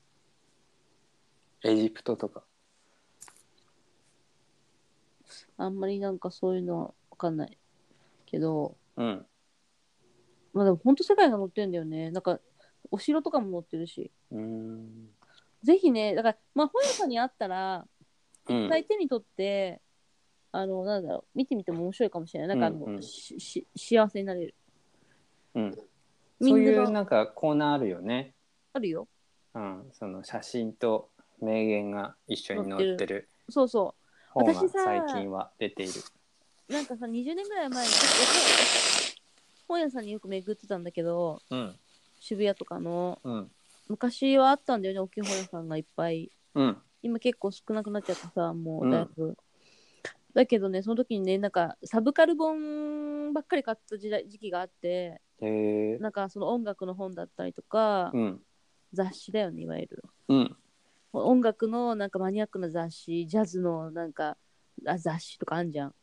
[1.65, 2.45] エジプトとか。
[5.57, 7.59] あんまりなんかそういうのはわかんない
[8.27, 9.27] けどうん。
[10.53, 12.41] まあでも本当世界が載ってるんだよねなんか
[12.91, 15.09] お城とかも載ってるしうん。
[15.63, 17.87] ぜひねだからまあ本屋さんにあったら
[18.49, 19.81] うん一回手に取って、
[20.53, 24.55] あのなんだろう見てみても面白いかもしれないなんかあの、うんうんしし幸せになれる
[25.55, 25.79] うん。
[26.41, 28.35] みそういうなんかコーナーあるよね。
[28.73, 29.09] あるよ
[29.55, 29.89] うん。
[29.93, 31.11] その写真と
[31.41, 33.95] 名言が一緒に載ってるそうそ
[34.31, 35.93] 本が私さ最近は出ている。
[36.69, 37.93] うなんかさ20年ぐらい前に
[39.67, 41.77] 本屋さんによく巡ってたんだけどうん。
[42.21, 43.51] 渋谷とかのうん。
[43.89, 46.77] 昔はあったんだよね大きい本屋さんがいっぱいうん。
[47.03, 49.37] 今結構少なくなっちゃってさもううんだいぶ、
[50.35, 55.99] だけどねその時にねなんかサブカル本ばっかり買った時代時期があってへえ。
[55.99, 58.41] なんかその音楽の本だったりとか、うん。
[58.93, 60.05] 雑誌だよねいわゆる。
[60.29, 60.57] うん。
[61.13, 64.37] 音楽のなんかマニアックな雑誌ジャズのなんか
[64.87, 65.95] あ雑誌とかあんじゃん、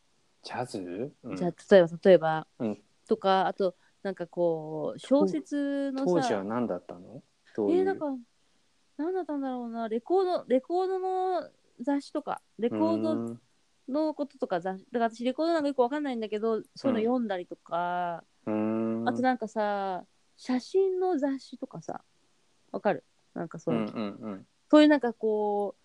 [0.44, 1.36] ジャズ、うん。
[1.36, 2.82] じゃあ例えば例えば、うん。
[3.08, 7.22] とかあとなんかこう小説の当時はさ何だったの？
[7.58, 8.06] えー、なんか
[8.98, 9.88] 何だったんだろうな。
[9.90, 11.50] レコードレコードの
[11.82, 13.42] 雑誌とかレコードうん。
[13.88, 19.08] のこととか雑誌だから私レコードなんかよくわかんないんだけどそういうの読んだりとか、うん。
[19.08, 20.04] あとなんかさ
[20.36, 22.02] 写真の雑誌とかさ
[22.76, 23.06] わかる？
[23.34, 24.48] なんかそうういう、んうんうん。
[24.70, 25.76] そういうなんかこ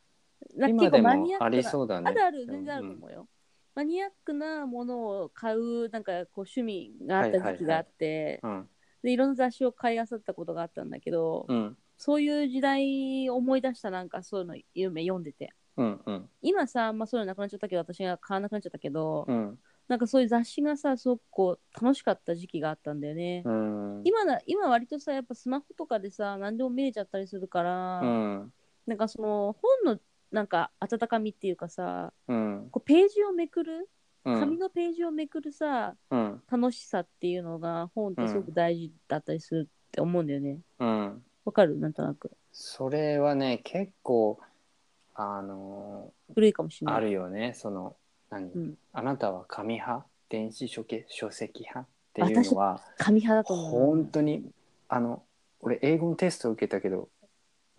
[0.57, 2.11] うな結構マニアックなりそうだね。
[2.11, 3.28] あるある全然あると思うよ、
[3.74, 8.68] マニアックなものを買うなんかこう趣味があった時期があって、うん。
[9.03, 11.76] でいろんな雑誌を買い漁ったことがあったんだけど、うん。
[11.97, 19.59] そういう時代を思い出したなんかそういうの夢読んでてうんうん今さ、まあ、そういうのなくなっちゃったけど私が買わなくなっちゃったけど、うん
[19.91, 24.03] なんかそういう雑誌がさすごくこう楽しかった時期があったんだよね、うん。
[24.05, 28.53] 今な今割とさやっぱスマホとかでさ何でも見れちゃったりするから、うん。
[28.86, 32.68] なんかその本のなんか温かみっていうかさうん。
[32.70, 33.91] こうページをめくる
[34.24, 34.38] うん。
[34.38, 36.41] 紙のページをめくるさ、うん。
[36.49, 40.61] 楽しさっていうのが本ってすごく大事だったりするって思うんだよね。
[40.78, 41.22] うん。
[41.45, 41.76] わかる？
[41.78, 42.30] なんとなく。
[42.53, 44.38] それはね結構
[45.14, 46.95] あの古いかもしれない。
[46.97, 47.55] あるよね。
[47.57, 47.97] その
[48.31, 48.74] 何、うん。
[48.93, 50.07] あなたは紙派？
[50.28, 51.81] 電子書籍書籍派？
[51.81, 53.87] っていうのは紙派だと思う。
[53.87, 54.45] 本当に
[54.89, 55.22] あの
[55.61, 57.09] 俺英語のテスト受けたけど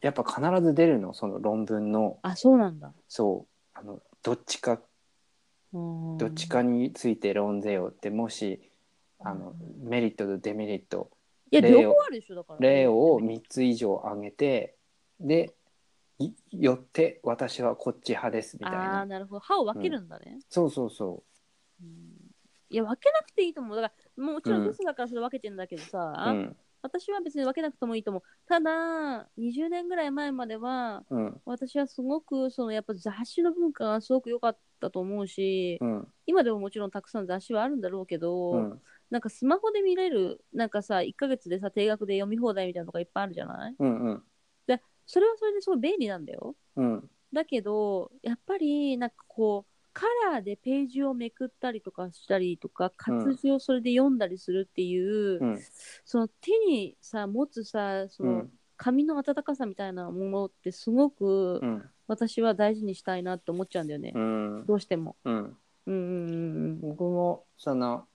[0.02, 1.14] やっぱ必ず出るの？
[1.14, 2.18] その論文の。
[2.22, 2.94] あそうなんだ。
[3.08, 3.80] そう。
[3.80, 4.80] あのどっちか
[5.74, 8.62] どどっちかについて論ぜよってもし
[9.20, 11.10] あのメリットとデメリット
[11.50, 12.60] いや例を両方あるでしょだから。
[12.60, 14.76] 例を3つ以上挙げて
[15.22, 15.48] でい
[16.52, 19.40] よって私はこっち派ですみたいああーななるほど。
[19.40, 21.24] 歯を分けるんだね、そうそうそ
[21.82, 21.86] う。
[21.86, 21.90] ん。
[22.70, 23.76] いや分けなくていいと思う。
[23.76, 24.64] だからもちろうん。
[24.68, 26.58] んだからそれ分けてんだけどさ、ううん。
[26.84, 28.24] 私は別に分けなくてもいいと思う。
[28.48, 31.42] ただ20年ぐらい前まではうん。
[31.46, 36.08] 私はすごくそのやっぱ雑誌の文化がすごく良かったと思うし、うん。
[36.26, 38.82] 今でももちろんたくさん雑誌はあるんだろうけど、うん。
[39.10, 43.76] なんかスマホで見れるなんかさ1ヶ月でさ定額で読み放題みたいなのがいっぱいあるじゃない？
[43.78, 44.24] うんうん
[45.12, 46.56] それはそれですごい便利なんだよ。
[46.78, 47.10] うん。
[47.34, 55.60] だけどやっぱりなんかこうカラーでページをめくったりとかしたりとか活字をそれで読んだりするっていう、うん。
[56.06, 58.50] その手にさ持つさそうのん。
[58.78, 61.84] 紙の温かさみたいなものってすごくうん。
[62.08, 64.66] 私は大事にしたいなって思っちゃうんだよね、うん。
[64.66, 65.18] どうしても。
[65.26, 65.36] うん。
[65.36, 65.58] うん
[65.88, 68.06] うんうん僕もその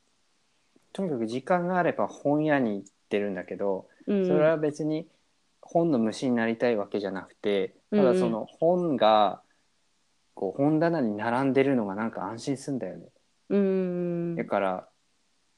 [0.95, 5.07] とにかく時間があれば本屋に行ってるんだけどそれは別に
[5.69, 9.43] 本の虫になりたいわけじゃなくてただその本が
[10.35, 13.07] こう本棚に並んでるのがなんか安心するんだよね。
[13.49, 14.89] うんだから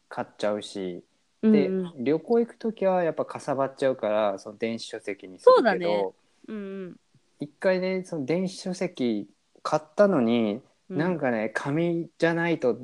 [0.09, 1.05] 買っちゃうし、
[1.43, 2.05] うんでうん。
[2.05, 5.79] 旅行行く時はやっぱかさばっちゃうからその電子書籍にするそうだね。
[5.81, 6.15] けど、
[6.49, 6.97] うん。
[7.41, 9.29] 一回ねその電子書籍
[9.63, 10.99] 買ったのに、うん。
[10.99, 12.79] なんかね紙じゃないと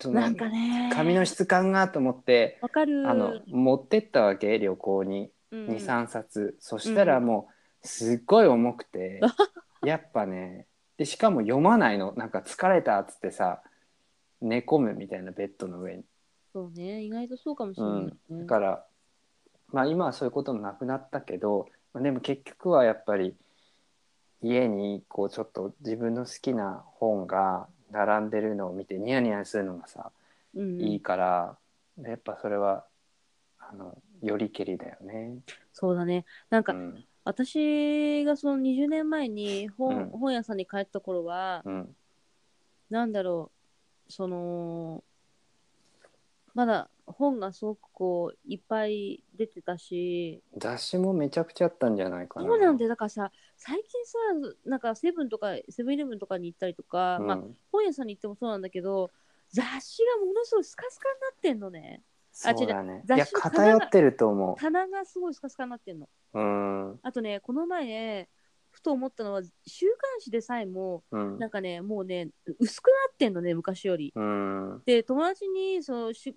[0.00, 0.90] そのなんかね。
[0.92, 3.08] 紙の質感がと思って、わかる。
[3.08, 5.20] あの持ってったわけ旅行に。
[5.20, 7.48] うん23冊、そしたらも
[7.82, 9.20] うすっごい重くて、
[9.84, 10.66] やっぱね
[10.96, 12.12] でしかも読まないの。
[12.16, 13.62] なんか疲れたっつってさ
[14.40, 16.04] 寝込むみたいなベッドの上に。
[16.52, 17.02] そうね。
[17.02, 18.12] 意外とそうかもしれない、ね。
[18.30, 18.86] だから、
[19.72, 23.34] まあ、今はそういうこともなくなったけど、まあ、でも結局はやっぱり
[24.40, 30.12] 家にこうちょっと自分の好きな本が並んでるのを見てニヤニヤするのがさ、
[30.54, 30.80] うん。
[30.80, 31.56] いいから
[32.02, 32.84] やっぱそれは
[33.58, 35.38] あのよりけりだよね。
[35.72, 36.24] そうだね。
[36.50, 37.04] なんか、うん。
[37.24, 40.10] 私がその20年前に本,、うん。
[40.10, 41.96] 本屋さんに帰った頃は、うん。
[42.90, 43.50] なんだろ
[44.08, 45.02] うその
[46.54, 52.46] まだ本がすごくこういっぱい出てたし雑誌もめちゃくちゃあったんじゃないかな。
[52.46, 52.88] そうなんだよ。
[52.88, 54.18] だからさ最近さ
[54.64, 57.26] なんかセブンとかセブンイレブンとかに行ったりとか、うん。
[57.26, 57.38] まあ
[57.72, 59.10] 本屋さんに行ってもそうなんだけど
[59.50, 62.02] 雑誌がものすごいスカスカになってんのね
[62.34, 63.04] そうだね。
[63.08, 66.08] いや偏ってると思棚がすごいスカスカになってんの。
[66.34, 66.40] う。
[66.40, 66.98] うん。
[67.02, 68.28] あとねこの前ね
[68.72, 71.38] ふと思ったのは週刊誌でさえもうん。
[71.38, 74.12] なんかねもうね薄くなってんのね昔より。
[74.16, 74.82] うん。
[74.84, 76.36] で友達にそのし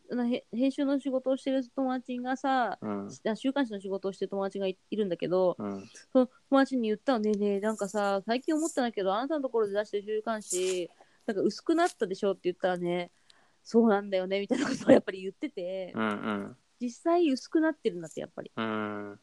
[0.52, 3.10] 編集の仕事をしてる友達がさうん。
[3.28, 5.84] あ週刊誌の仕事をしてる友達がいいるんだけどうん。
[6.14, 10.92] その友達に言ったのねえねえなんかさ最近思ったんだけどあなたのところで出してる週刊誌
[11.26, 13.10] なんか薄くなったでしょって言ったらね
[13.68, 15.92] そうなんだよねみたいなことをやっぱり言ってて。
[15.94, 16.58] うんうん。
[16.80, 18.52] 実際薄くなってるんだってやっぱり。
[18.56, 19.20] うん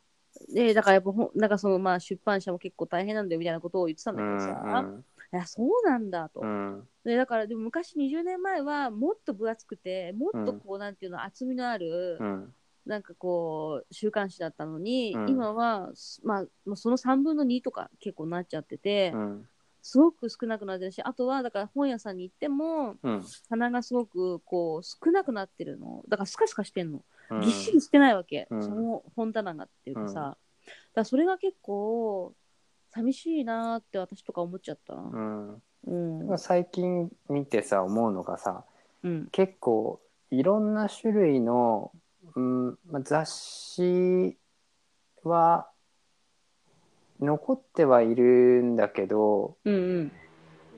[0.53, 6.87] でだからやっぱほんなんかそのまあ出版社も結構大変なんだよみたいなことを言ってたんだけどさ、うんいやそうなんだと、うん。
[7.05, 12.55] でだからでも昔20年前はもっと分厚くてもっとこう、なんていうの厚みのある、うん。
[12.85, 15.31] なんかこう週刊誌だったのに、うん。
[15.31, 19.49] 今はすまあその3分の2とか結構なっちゃってて、うん
[19.87, 23.25] すごく少なくなってるしあとはだから本屋さんに行ってもうん。
[23.51, 26.03] 棚がすごくこう少なくなってるの。
[26.09, 27.41] だからスカスカしてんの、うん。
[27.43, 28.63] ぎっしりしてないわけ、うん。
[28.63, 30.25] その本棚がっていうかさ、うん。
[30.25, 30.37] だか
[30.95, 32.33] らそれが結構
[32.95, 34.95] 寂しいなーって私とか思っちゃった。
[34.95, 36.39] なうん。
[36.39, 38.65] 最近見てさ思うのがさ
[39.03, 39.29] うん。
[39.33, 41.93] 結構いろんな種類の、
[42.37, 44.39] うんまあ、雑誌
[45.25, 45.69] は
[47.25, 50.13] 残ってはいるんだけどうんうん。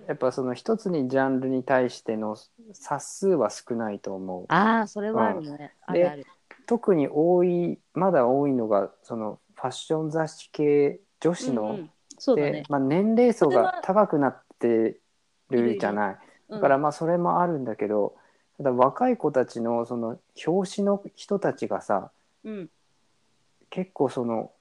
[0.07, 2.37] やっぱその一つにジャンルに対しての
[2.73, 4.45] 冊数は少ないと思う。
[4.49, 6.27] ああそれはあるね、あるある。
[6.67, 12.37] 特に多いまだ多いのがそのファッション雑誌系女子の、うんうん。
[12.37, 15.01] でね、まあ、年齢層が高くなって
[15.51, 16.17] るじゃない。
[16.49, 18.15] だからまあそれもあるんだけど、
[18.59, 22.11] ただ若い子たちのその表紙の人たちがさ
[22.47, 22.71] うん、
[23.71, 24.53] 結構その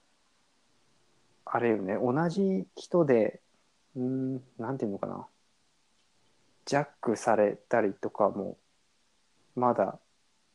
[1.46, 1.94] あれよね。
[1.94, 3.40] 同じ人で
[3.96, 5.26] うーんなんていうのかな。
[6.66, 8.58] ジャックされたりとかも
[9.54, 9.98] まだ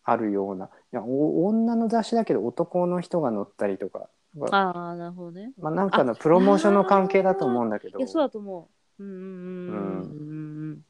[0.04, 0.66] あるような。
[0.66, 5.54] いやお女の雑誌だけど男の人が載ったりとか、まあああなるほどね。
[5.58, 7.98] まあ、なんかのプロモーションの関係だと思うんだけど。
[7.98, 8.70] いやそうだと思
[9.00, 9.04] う。
[9.04, 10.82] うんうんうんうん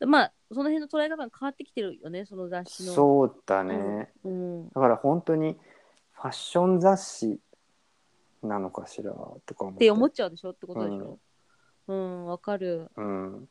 [0.00, 2.92] うんまあその辺の捉え方が変わってきてるよねその雑誌の。
[2.92, 5.56] そうだね、うん、だから本当に
[6.12, 7.38] ファッション雑誌
[8.42, 9.12] なのかしら
[9.46, 11.18] とか思っってて思っちゃうでしょってことでしょ。
[11.88, 12.26] うん。
[12.26, 12.90] わ、かる。
[12.96, 13.48] うん。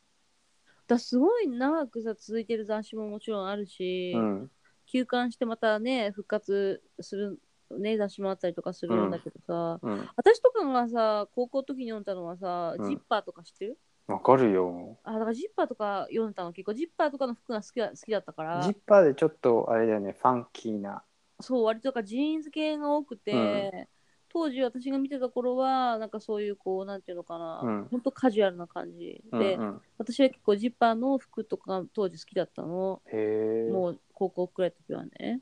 [0.88, 4.52] だすごい長くさ続いてる雑誌ももちろんあるし、うん
[4.88, 7.40] 休刊してまたね復活する
[7.80, 10.10] ね雑誌もあったりとかするんだけどさ、うん。
[10.18, 13.78] 私とかがさ高校の時に読んだのはさ、うんジッパーとか知ってる？
[14.08, 14.98] わかるよ。
[15.04, 18.62] あだからジッパーとか読んだの結構ジッパーとかの服が好きだ好きだったから。
[18.64, 21.04] ジッパーでちょっとあれだよねファンキーな。
[21.40, 23.88] そう割となんかジーンズ系が多くて、
[24.34, 27.88] 当時私が見てた頃はなんかそういうこうなんていうのかな、うん。
[27.92, 33.72] ほんとカジュアルな感じで、うんうん、私は結構ジッパーの服とか当時好きだったの、へえ。
[33.72, 35.42] もう高校くらいの時はね。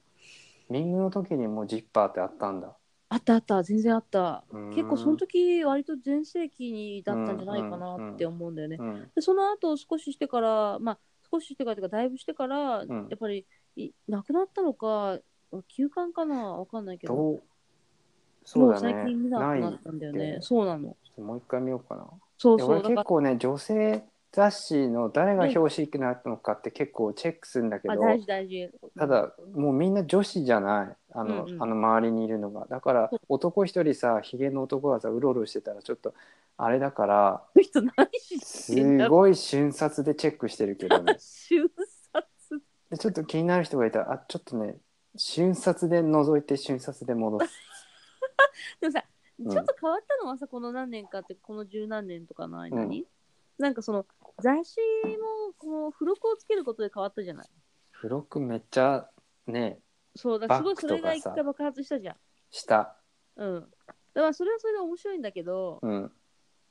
[0.70, 2.76] ミングの時にもうジッパーってあったんだ。
[3.10, 4.44] あったあった全然あった。
[4.50, 4.70] うん。
[4.70, 9.12] 結構その時割と全盛期にだったんじゃないかなって思うんだよね、うん。
[9.16, 11.00] でその後少ししてからまあ
[11.32, 12.90] 少ししてからというかだいぶしてから、ん。
[12.90, 15.20] やっぱりいなくなったのか
[15.68, 17.16] 休館かなわかんないけど。
[17.16, 17.44] どう
[18.50, 18.94] そうだね。
[18.94, 20.20] 最近見なくなったんだよね。
[20.20, 20.42] ないって。
[20.42, 20.98] そうなの。
[21.20, 22.08] もう一回見ようかな。
[22.36, 22.76] そうそう。
[22.78, 28.72] だから結構ね女性雑誌の誰が表紙になったのかって結構チェックするんだけど、あ大事大事。
[28.98, 31.62] ただもうみんな女子じゃないあの,、うんうん。
[31.62, 32.66] あの周りにいるのが。
[32.68, 36.16] だから男一人さひげの男がさうろうろしてたらちょっと
[36.58, 37.44] あれだから
[38.42, 41.18] すごい瞬殺でチェックしてるけどね。
[41.22, 41.70] 瞬
[42.98, 44.78] ちょっと気になる人がいたらあちょっとね
[45.16, 47.54] 瞬殺で覗いて瞬殺で戻す
[48.82, 49.04] でもさ、
[49.40, 49.50] うん。
[49.50, 53.08] ちょっと変わったのはさ、この何年かって、この十何年とかの間に、
[53.58, 54.06] なんかその
[54.40, 54.80] 雑誌
[55.18, 57.50] もこの付録をつけることで変わったじゃない？
[57.94, 59.10] 付録めっちゃ
[59.48, 59.80] ね
[60.16, 62.16] そうだ、すごいそれが一回爆発したじゃん。
[62.52, 62.96] した。
[63.36, 63.62] うん。
[64.14, 66.12] だからそれはそれで面白いんだけど、うん。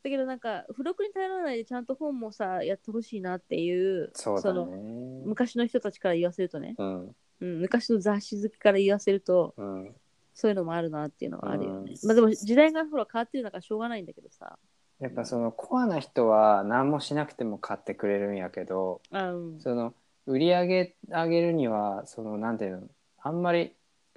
[0.02, 7.16] だけどなんか付録に頼らないでちゃんと本もさやってほしいなっていうそうだのね昔の人たちから言わせるとね、うん。
[7.40, 9.96] うん、昔の雑誌好きから言わせるとうん
[10.38, 12.06] そういうのもあるなっていうのはあるよね、うん。
[12.06, 14.56] まあでも時代がほら変わってるのからしょうがないんだけどさ。
[15.00, 19.60] やっぱそのコアな人は何もしなくても買ってくれるんやけどあうん。
[19.60, 19.94] その
[20.26, 22.88] 売り上げ上げるにはそのなんていうの
[23.20, 23.72] あんまり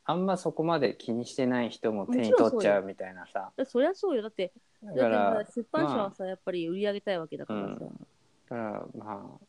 [0.05, 3.51] あんまそこまで気にしてない人も手に取っちゃうみたいなさ。
[3.57, 4.21] だそりゃそうよ。
[4.21, 4.51] だって
[4.83, 7.85] だだから出版社はさ、やっぱり売り上げたいわけだからさ、だ
[8.49, 9.45] からまあ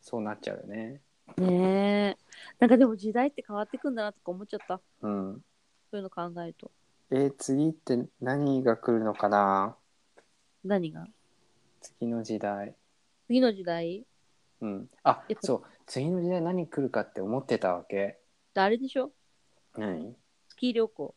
[0.00, 1.00] そうなっちゃうよね。
[1.38, 2.16] ねえ。
[2.60, 4.80] なんかでも時代って変わってくんだなとか思っちゃった。
[5.02, 5.42] うん
[5.94, 6.72] そういうの考えると。
[7.12, 9.76] えー次って何が来るのかな？
[10.64, 11.06] 何が？
[11.80, 12.74] 次の時代。
[13.28, 14.04] 次の時代？
[14.60, 14.90] うん。
[15.04, 15.62] あやっぱそう。
[15.86, 18.18] 次の時代何来るかって思ってたわけ？
[18.56, 19.12] あれでしょ？
[19.76, 20.16] 何？
[20.48, 21.14] スキー旅行、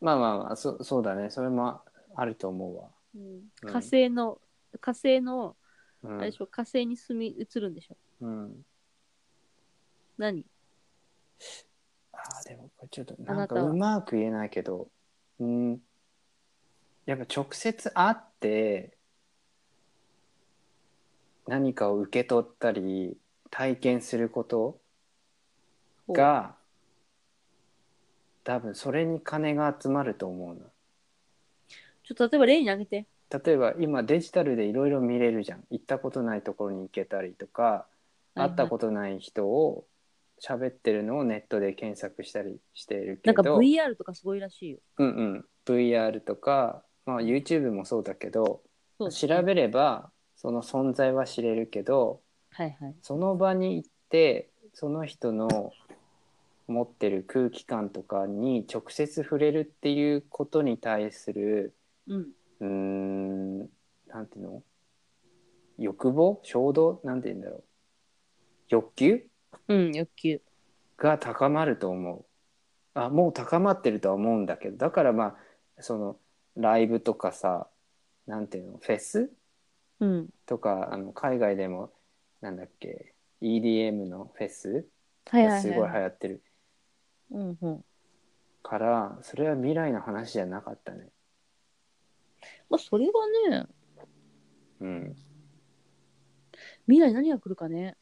[0.00, 1.30] まあまあまあそそうだね。
[1.30, 1.82] それも
[2.16, 2.90] あると思うわ。
[3.14, 3.22] うん。
[3.62, 3.72] うん。
[3.72, 4.40] 火星の
[4.80, 5.54] 火星の
[6.02, 6.18] うん。
[6.18, 6.48] あれでしょ？
[6.48, 7.96] 火星に住み移るんでしょ？
[8.22, 8.66] うん。
[10.18, 10.44] 何？
[12.28, 14.88] あーでもこれちょっとあなんかうまく言えないけど
[15.38, 15.78] うん。
[17.06, 18.96] やっぱ直接会って
[21.46, 23.16] 何かを受け取ったり
[23.50, 24.80] 体験すること
[26.08, 26.56] が
[28.42, 30.60] 多分それに金が集まると思うな
[32.04, 33.06] ちょっと例えば例に挙げて。
[33.44, 35.64] 例えば今デジタルでいろいろ見れるじゃん。
[35.70, 37.86] 行ったことないところに行けたりとか
[38.36, 39.84] 会ったことない人を
[40.42, 44.78] 喋ってるのをネットで検索したりしているけなんかど VR とかすごいらしいよ。
[44.98, 45.44] うんうん。
[45.64, 48.62] VR とか、まあ、YouTube もそうだけど
[48.98, 52.20] そう調べればその存在は知れるけど
[52.50, 52.94] はいはい。
[53.02, 55.72] その場に行ってその人の
[56.68, 61.74] 持ってる空気感とかに直接触れるっていうことに対する
[62.06, 63.64] うん。
[63.64, 63.70] う
[64.08, 64.62] なんていうの？
[65.78, 66.40] 欲望？
[66.42, 67.00] 衝動？
[67.04, 67.64] なんて言うんだろう。
[68.68, 69.22] 欲求？
[69.68, 70.40] うん欲求。
[70.96, 72.24] が高まると思う。
[72.94, 74.76] あもう高まってるとは思うんだけど。
[74.76, 75.36] だからま
[75.78, 76.16] あその
[76.56, 77.68] ライブとかさ
[78.26, 79.30] なんていうのフェス？
[80.00, 80.28] うん。
[80.46, 81.92] とかあの海外でも
[82.40, 84.86] なんだっけ EDM のフェス？
[85.28, 86.42] はいはいすごい流行ってる。
[87.30, 87.84] うんうん。
[88.62, 91.08] からそれは未来の話じゃなかったね。
[92.70, 93.12] まあそれは
[93.50, 93.66] ね
[94.80, 95.16] うん。
[96.86, 97.96] 未来何が来るかね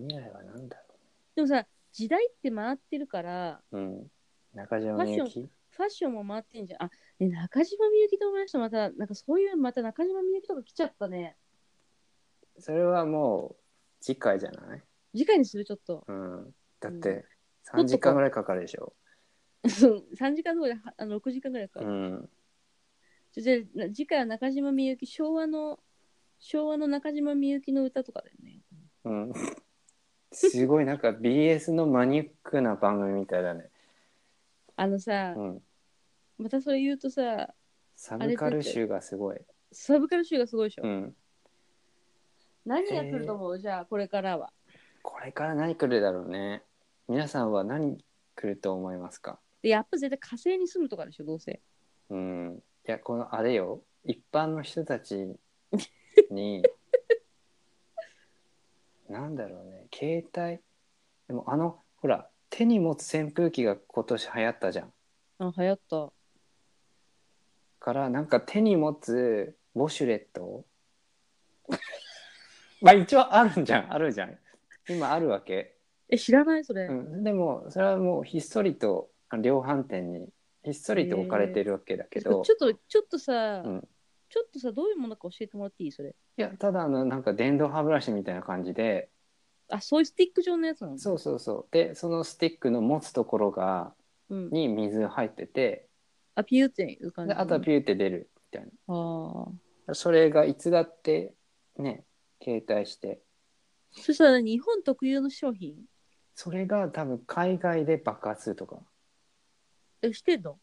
[0.00, 0.94] 未来は何だろ
[1.34, 4.10] でもさ時代って回ってるからううん。
[4.54, 5.48] 中島みゆき？
[5.70, 6.82] ファッションも回ってんじゃん。
[6.84, 6.90] あ
[7.20, 8.58] ね中島みゆきと思いました。
[8.58, 11.36] またなんかそういうまた中島みゆきとか来ちゃったね。
[12.58, 13.56] それはもう
[14.00, 14.82] 次回じゃない？
[15.12, 16.04] 次回にするちょっと。
[16.08, 16.54] うん。
[16.80, 17.24] だっうて
[17.72, 18.94] 3時間ぐらいかかるでしょ。
[19.68, 22.28] そう3時間ぐらいあの6時間ぐらいか、うん。
[23.32, 25.78] じゃじゃあ次回は中島みゆき昭和の
[26.38, 28.60] 昭和の中島みゆきの歌とかだよね。
[29.04, 29.32] うん
[30.32, 33.70] すごいなんか BS のマニアックな番組みたいだね。
[34.76, 35.62] あのさ、うん。
[36.38, 37.48] またそれ言うとさ
[37.96, 39.38] サブカル集がすごい。
[39.72, 41.16] サブカル集がすごいでしょ、うん。
[42.64, 44.52] 何が来ると思う、じゃあこれからは。
[45.02, 46.62] これから何来るだろうね。
[47.08, 47.98] 皆さんは何
[48.36, 49.40] 来ると思いますか？
[49.62, 51.60] でやっぱ絶対火星に住むとかでしょどうせ。
[52.10, 52.62] うん。
[52.86, 53.82] いやこのあれよ。
[54.04, 55.34] 一般の人たち
[56.30, 56.62] に
[59.08, 59.86] なんだろうね。
[59.94, 60.60] 携帯？
[61.28, 64.92] でもあのほら手に持つ扇風機が今年流行ったじゃん。
[65.38, 66.12] あ流行った。
[67.80, 70.64] からなんか手に持つウォシュレット？
[72.82, 73.92] まあ一応あるんじゃん。
[73.92, 74.38] あるじゃん。
[74.88, 75.76] 今あるわけ、
[76.08, 76.64] え知らない？
[76.64, 80.28] それ、うん、でもそれはもうひっそりと量販店に
[80.64, 83.88] ひっそりと置かれてるわけだけど、ちょっとちょっとさ、うん
[84.28, 85.92] ちょっとさどういうものか教えてもらっていい？
[85.92, 86.10] それ。
[86.10, 89.08] いやただあのなんか電動歯ブラシみたいな感じで。
[89.70, 91.72] あそういうスティック状のやつなのそうそうそう。
[91.72, 93.94] でそのスティックの持つところが
[94.30, 95.88] うん、に水入ってて。
[96.34, 97.34] あピューっていう感じ。
[97.34, 99.50] であとはピューって出るみたいああ。
[99.86, 101.32] なそれがいつだって
[101.78, 102.04] ね
[102.42, 103.22] 携帯して。
[103.92, 105.76] そしたら日本特有の商品？
[106.34, 108.76] それが多分海外で爆発するとか。
[110.02, 110.58] えしてんの？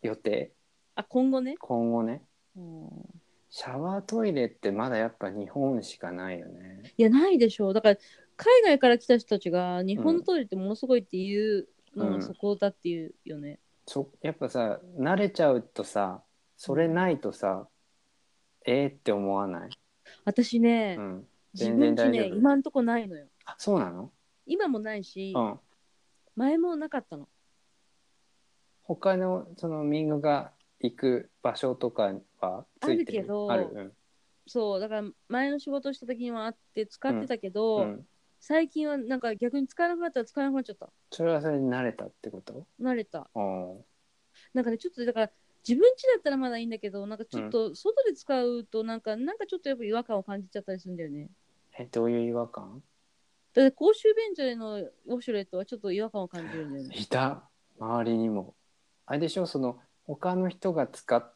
[0.00, 0.52] 予定
[0.96, 2.22] あ今後ね、今後ね。
[2.56, 2.88] うん、
[3.50, 6.82] シャワートイレってまだやっぱ日本しかないよね。
[6.96, 7.74] いやないでしょう。
[7.74, 7.96] だから
[8.36, 12.12] 海外から来た人たちが日本のトイレってものすごいっていうのうん。
[12.18, 16.22] がそこだっていうよね、そやっぱさ慣れちゃうとさ
[16.56, 17.68] それないとさ
[18.66, 19.70] えー、って思わない、
[20.24, 22.36] 私ね、うん、自全分然大丈夫。
[22.36, 23.26] 今んとこないのよ。
[23.44, 24.10] あそうなの？
[24.46, 25.60] 今もないし、うん。
[26.36, 27.28] 前もなかったの。
[28.82, 30.50] 他のそのミングが
[30.80, 33.20] 行く場所とかはついてる？
[33.20, 33.94] あるけどある？
[34.46, 38.06] そうだから前の仕事した時にはあって使ってたけど、うん、うん、
[38.40, 40.90] 最近はなんか逆に使わなくなったら使わなくなっちゃった。
[41.10, 42.66] それはそれに慣れたってこと？
[42.80, 43.28] 慣れた。
[43.34, 43.84] うん
[44.52, 45.30] なんかねちょっとだから
[45.66, 51.30] 自分家だったらまだいいんだけどなんかちょっと外で使うとなんか、なんかちょっとやっぱ違和感を感じちゃったりするんだよね。
[51.78, 52.82] えどういう違和感？
[53.54, 56.94] だって公衆便所でのウォシュレットはちょっと違和感を感じるんだよね。
[56.98, 57.48] いた。
[57.80, 58.54] 周りにも。
[59.06, 59.46] あれでしょ？
[59.46, 61.34] その他の人が使っ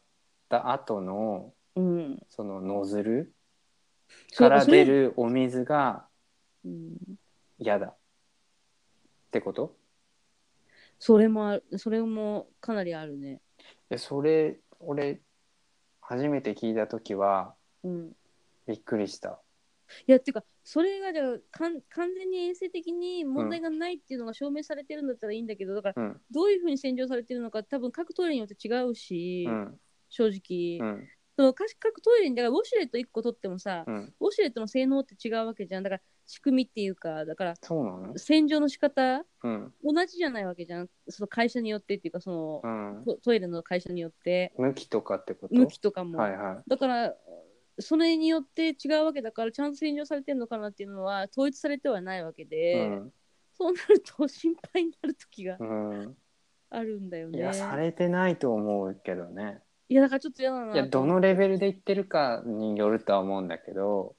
[0.49, 2.19] た後のうん。
[2.29, 3.33] そのノズル
[4.35, 6.07] から出るお水が
[6.65, 6.97] うん。
[7.57, 7.87] 嫌だ。
[7.87, 7.95] っ
[9.31, 9.75] てこと？
[10.99, 13.41] それもあるそれもかなりあるね。
[13.89, 15.21] でそれ俺
[16.01, 17.53] 初めて聞いた時は
[17.83, 18.11] うん。
[18.67, 19.39] びっくりした
[20.07, 26.21] いやっていうかそれがじゃあかん完全に衛生的に問題がないっていうのが証明されてるんだったらいいんだけどだからうん。
[26.31, 29.79] どういうふうに洗浄されてるのか多分各トイレによって違うし、うん。
[30.09, 31.07] 正直、うん。
[31.35, 34.13] その各各トイレにだからウォシュレット1個取ってもさ、うん。
[34.19, 35.83] ウォシュレットの性能って違うわけじゃん。
[35.83, 37.53] だから仕組みっていうかだから
[38.17, 39.73] 洗浄の仕方うん。
[39.83, 40.89] 同じじゃないわけじゃん。
[41.07, 42.67] その会社によってっていうかその、う
[43.01, 43.03] ん。
[43.05, 44.53] トトイレの会社によって。
[44.57, 45.55] 向きとかってこと？
[45.55, 46.69] 向きとかも、はいはい。
[46.69, 47.15] だから
[47.79, 53.13] それによって違うわけだからちゃんと洗浄されてるのかなっていうのは統一されてはないわけで、うん。
[53.57, 56.17] そうなると心配になる時がうん。
[56.69, 57.39] あるんだよね。
[57.39, 59.61] いやされてないと思うけどね。
[59.89, 64.15] いやだからちょっと嫌だないやどのレベルで言ってるかによるとは思うんだけど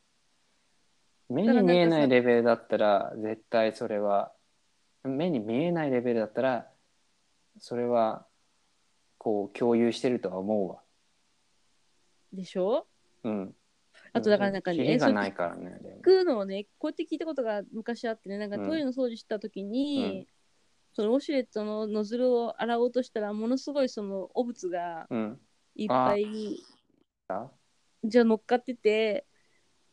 [1.28, 4.32] 目に見えないレベルだったら絶対それは
[5.04, 6.66] 目に見えないレベルだったら
[7.60, 8.26] それは
[9.16, 10.82] こう共有してるとは思うわ。
[12.32, 12.86] でしょ？
[13.24, 13.54] うん。
[14.12, 18.64] あとだからなんかねキリがないからねでも聞くのをねこうやって聞いたことが昔あってねなんかうん。
[18.64, 20.26] トイレの掃除した時に、うん。
[20.92, 25.40] そのウォシュレットのノズルを洗おうとしたらものすごいその汚物がうん。
[25.76, 26.56] いっぱい
[27.28, 27.50] あ
[28.02, 29.26] じゃあ乗っかってて、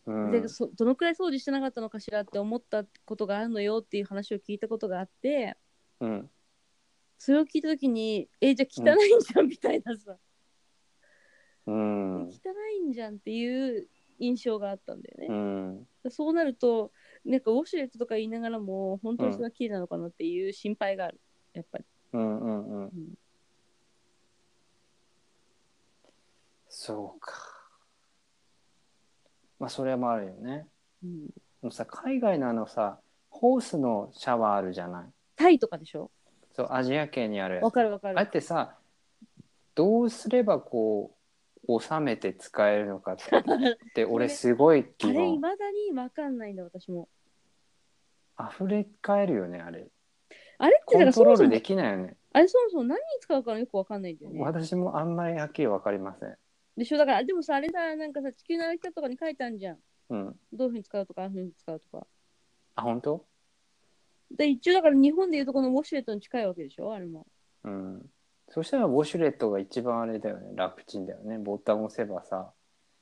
[0.06, 0.32] うん。
[0.32, 5.56] でそどのくらい掃除してなかったのかしらって思ったことがあるのよっていう話を聞いたことがあって
[6.00, 6.30] うん。
[7.20, 10.18] それを聞いた時にえじゃあ汚いんじゃんみたいなさ、
[11.68, 12.28] うん。
[12.30, 12.32] 汚
[12.78, 13.88] いんじゃんっていう
[14.20, 15.28] 印象があったんだよね。
[15.30, 15.88] うん。
[16.10, 16.92] そうなると、
[17.26, 21.20] なんかウォシュレットとか言いながらも、本当にそれが綺麗なのかなっていう心配がある、
[21.54, 21.86] やっぱり。
[22.14, 22.86] うんうんうん。
[22.86, 22.90] ん。
[26.70, 27.34] そうか。
[29.60, 30.68] まあそれもあるよね。
[31.04, 33.00] うん、でもさ海外のあのさ
[33.30, 35.06] ホースのシャワーあるじゃない？
[35.36, 36.12] タイとかでしょ？
[36.56, 37.64] そうアジア系にあるやつ。
[37.64, 38.32] わかるわかあれっる。
[38.32, 38.78] てさ
[39.76, 41.17] どうすればこう
[41.68, 43.16] 収めて使えるのかっ
[43.94, 47.10] て 俺すごいあ疑れ、い問まだにわかんないんだ、私も。
[48.40, 49.88] 溢れ返るよねあれ
[50.60, 54.40] あれってコントロールで、きないよねあれそもそも何に使うかよくわかんないんだよね。
[54.42, 56.38] 私もあんまりはっきり分かりません
[56.78, 56.98] でしょ？
[56.98, 59.80] だから、でもさ、あれだ、なんかさ、地球の歩き方とかに書いてあるじゃん。
[60.10, 62.08] うんどういうふうに使うとか、ああいうふうに使うとか。
[62.76, 63.26] あ本当？
[64.32, 67.26] で、一応だから日本でいうとこのウォシュレットに近いわけでしょあれも。
[67.64, 68.10] うん
[68.50, 70.52] そしたらウォシュレットが一番あれだよね。
[70.56, 71.38] 楽ちんだよね。
[71.38, 72.52] ボタンを押せばさ。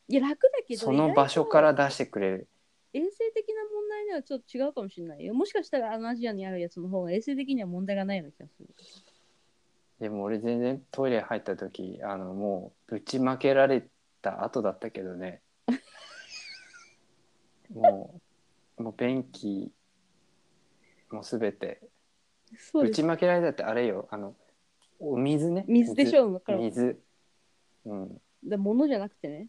[0.07, 2.47] いや、楽だけど、その場所か意ら出してくれる。
[2.93, 5.33] 衛生的な問題ではちょっと違うかもしれないよ。
[5.33, 8.69] もしかしたらあのアジアにあるやつの方が衛生的には問題がないような気がする。
[9.99, 13.87] でも俺全然トイレ入った時あのもうぶちまけられ
[14.21, 15.41] た後だったけどね。
[17.73, 18.21] も
[18.77, 19.73] うもう便器
[21.11, 21.81] もうすべて。
[22.57, 22.91] そうです。
[22.91, 23.03] ぶち。
[23.03, 24.07] まけられたってあれよ。
[24.09, 24.35] あの
[24.99, 26.57] お水ね水でしょう、だから。
[26.59, 26.99] 水
[27.85, 29.47] うんで物じゃなくてね。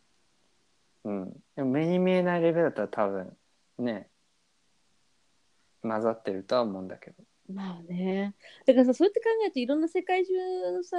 [1.05, 3.37] うんでも目に見えないレベルだったら多分
[3.79, 4.09] ね
[5.83, 7.17] 混ざってるとは思うんだけど
[7.53, 8.35] まあね。
[8.67, 10.33] だからさ、そうやって考えるといろんな世界中
[10.73, 10.99] のさ、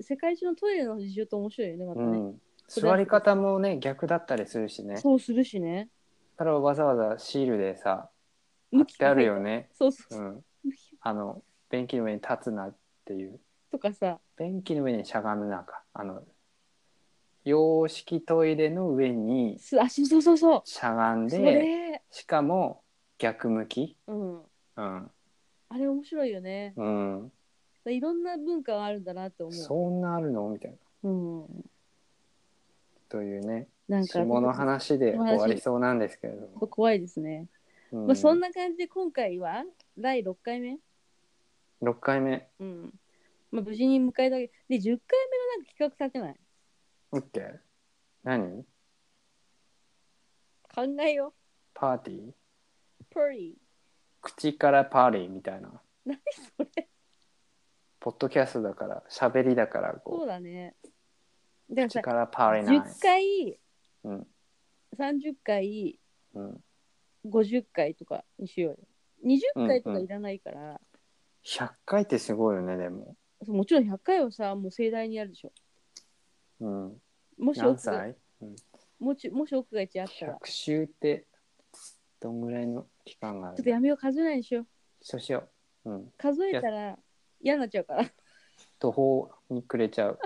[0.00, 2.18] 世界中のトイレの事情って面白いよね、またね。
[2.18, 5.88] うん座り方もね逆だったりするしねそうするしね。
[6.36, 8.10] だからわざわざシールでさ
[8.72, 10.28] 貼向きってあるよねそうそうそうう。
[10.30, 10.44] ん
[11.00, 13.38] あの便器の上に立つなっていう
[13.76, 16.22] とかさ、便器の上にしゃがむなかあの
[17.44, 20.62] 洋式トイレの上にすあ、そうそうそうそう。
[20.64, 22.80] しゃがんそでれ、しかも
[23.18, 24.36] 逆向きうん。
[24.38, 25.10] うん
[25.68, 26.72] あれ面白いよね。
[26.76, 27.32] うん
[27.86, 29.54] いろんな文化があるんだなって思う。
[29.54, 30.48] そんなあるの？
[30.48, 31.46] みたいなうん。
[33.08, 36.66] というねなんか下の話で終わりそうなんですけれども。
[36.66, 37.46] 怖いですね。
[37.92, 39.64] うんまあそんな感じで今回は？
[39.98, 40.78] 第6回目
[41.82, 42.48] ？6回目。
[42.58, 42.94] うん。
[43.50, 44.96] まあ無事に迎えたけで、10回目の
[45.46, 46.36] なんか企画立てない
[47.12, 47.58] ？OK。
[48.24, 48.64] 何？
[50.74, 51.32] 考えよ
[51.74, 52.28] パーティー？
[52.28, 52.34] う。
[53.10, 53.56] プリ
[54.20, 55.68] 口からパーリーみたいな。
[55.68, 55.72] ー。
[56.04, 56.18] 何
[56.58, 56.88] それ？
[57.98, 60.76] ポッドキャストだから、喋りだから、そうこだね。
[61.70, 63.00] だう、からさ、口からパーリーナイ10ス。
[63.00, 63.58] 回、
[64.04, 64.26] うん。
[64.96, 65.98] 30回、
[66.34, 66.64] うん。
[67.24, 69.36] 50回とかにしようよ。
[69.56, 70.80] 20回とかいらないから、
[71.44, 73.16] 100回ってすごいよね、でも。
[73.46, 75.52] もちろん100回はさ、もう盛大にやるでしょ。
[76.60, 77.02] うん。
[77.38, 78.16] もし何奥が歳？
[78.42, 78.56] うん
[78.98, 81.26] もしもし奥が一あったら、?100 週って、
[82.18, 83.56] どんぐらいの期間がある？
[83.56, 84.64] ちょっとやめよう、数えないでしょ。
[85.02, 85.48] そうしよ
[85.84, 85.90] う。
[85.90, 86.12] うん。
[86.16, 86.98] 数えたら
[87.40, 88.10] 嫌になっちゃうから。
[88.78, 90.18] 途方に暮れちゃう。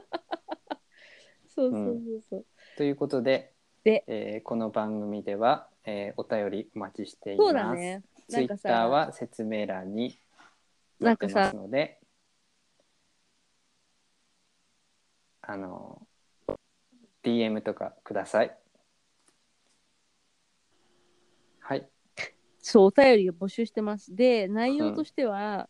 [1.49, 2.47] そうそうそうそう。
[2.77, 3.53] ということで、
[3.83, 7.81] でえーこの番組では、えーお便りお待ちしていそうだます。
[7.81, 8.03] ね。
[8.29, 10.17] ツイッなんかさターは説明欄に
[11.03, 12.00] 載ってますので、
[15.51, 16.07] あの
[17.25, 18.57] DM とかください。
[21.59, 21.89] はい。
[22.61, 24.15] そう、お便りを募集してます。
[24.15, 25.69] で、内容としては、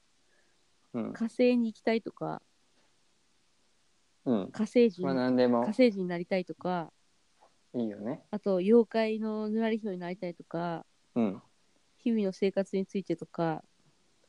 [0.93, 1.13] うん。
[1.15, 2.43] 火星に行きたいとか、
[4.27, 4.51] うん。
[4.53, 6.93] 火星人、まあ何でも火星人になりたいとか、
[7.73, 8.23] いいよね。
[8.31, 11.43] あと、妖怪のぬらりひょうになりたいとか、うん。
[11.97, 13.65] 日々の生活についてとか、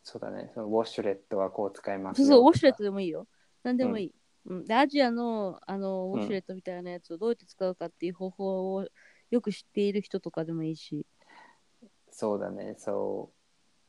[0.04, 0.52] そうだね。
[0.54, 3.28] そのウォシュレットはこう使いますそうそう、ウォシュレットトでもいいよ。
[3.64, 4.16] なんでもいい。
[4.46, 8.88] うん、でアジアのあのウォシュレットみたいなやつをどうやって使うかっていう方法を
[9.30, 11.06] よく知っている人とかでもいいし。
[12.12, 12.76] そうだね。
[12.78, 13.30] So,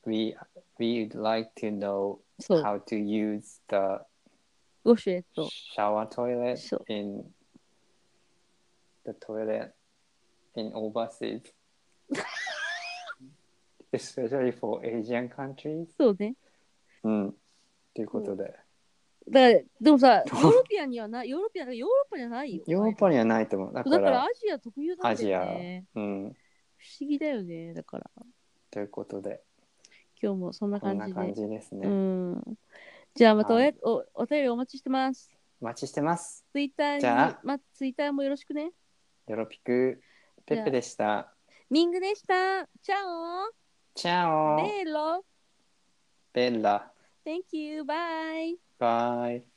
[0.07, 0.37] we,
[0.79, 4.05] we'd like to know そう、how to use the
[4.85, 5.49] ウォシュレット。
[5.77, 7.25] shower toilet そう in
[9.05, 9.73] the toilet
[10.57, 11.43] in overseas,
[13.93, 15.87] especially for Asian countries.
[15.97, 16.35] そうね。
[17.05, 17.37] うん。
[17.95, 18.55] ということで、
[19.33, 22.65] だから、でもさ、ヨーロピアンにはない、ヨーロピアン、ヨーロッパじゃないよ。
[22.67, 23.73] ヨーロッパにはないと思う。
[23.73, 25.87] だかだからら、アジア特有なんだよね。
[25.95, 26.33] うん。
[26.77, 27.73] 不思議だよね。
[27.73, 28.11] だから、
[28.71, 29.43] ということで、
[30.23, 31.47] 今日もそんなこんな感じで。
[31.47, 31.89] 感じですね。
[31.89, 32.43] うん。
[33.15, 35.31] じゃあまたおや、はいおお便りお待ちしてます。
[35.61, 36.45] お待ちしてます。
[36.53, 38.73] ツイッターに、じゃあま、ツイッターもよろしくね。
[39.29, 40.03] よろぴく、
[40.45, 41.33] ペッペでした。
[41.71, 42.67] ミングでした。
[42.83, 43.51] チャオ
[43.95, 45.25] チャオベロ
[46.35, 46.92] ベッラ
[47.25, 47.85] Thank you.
[47.85, 48.57] Bye.
[48.79, 49.52] バイ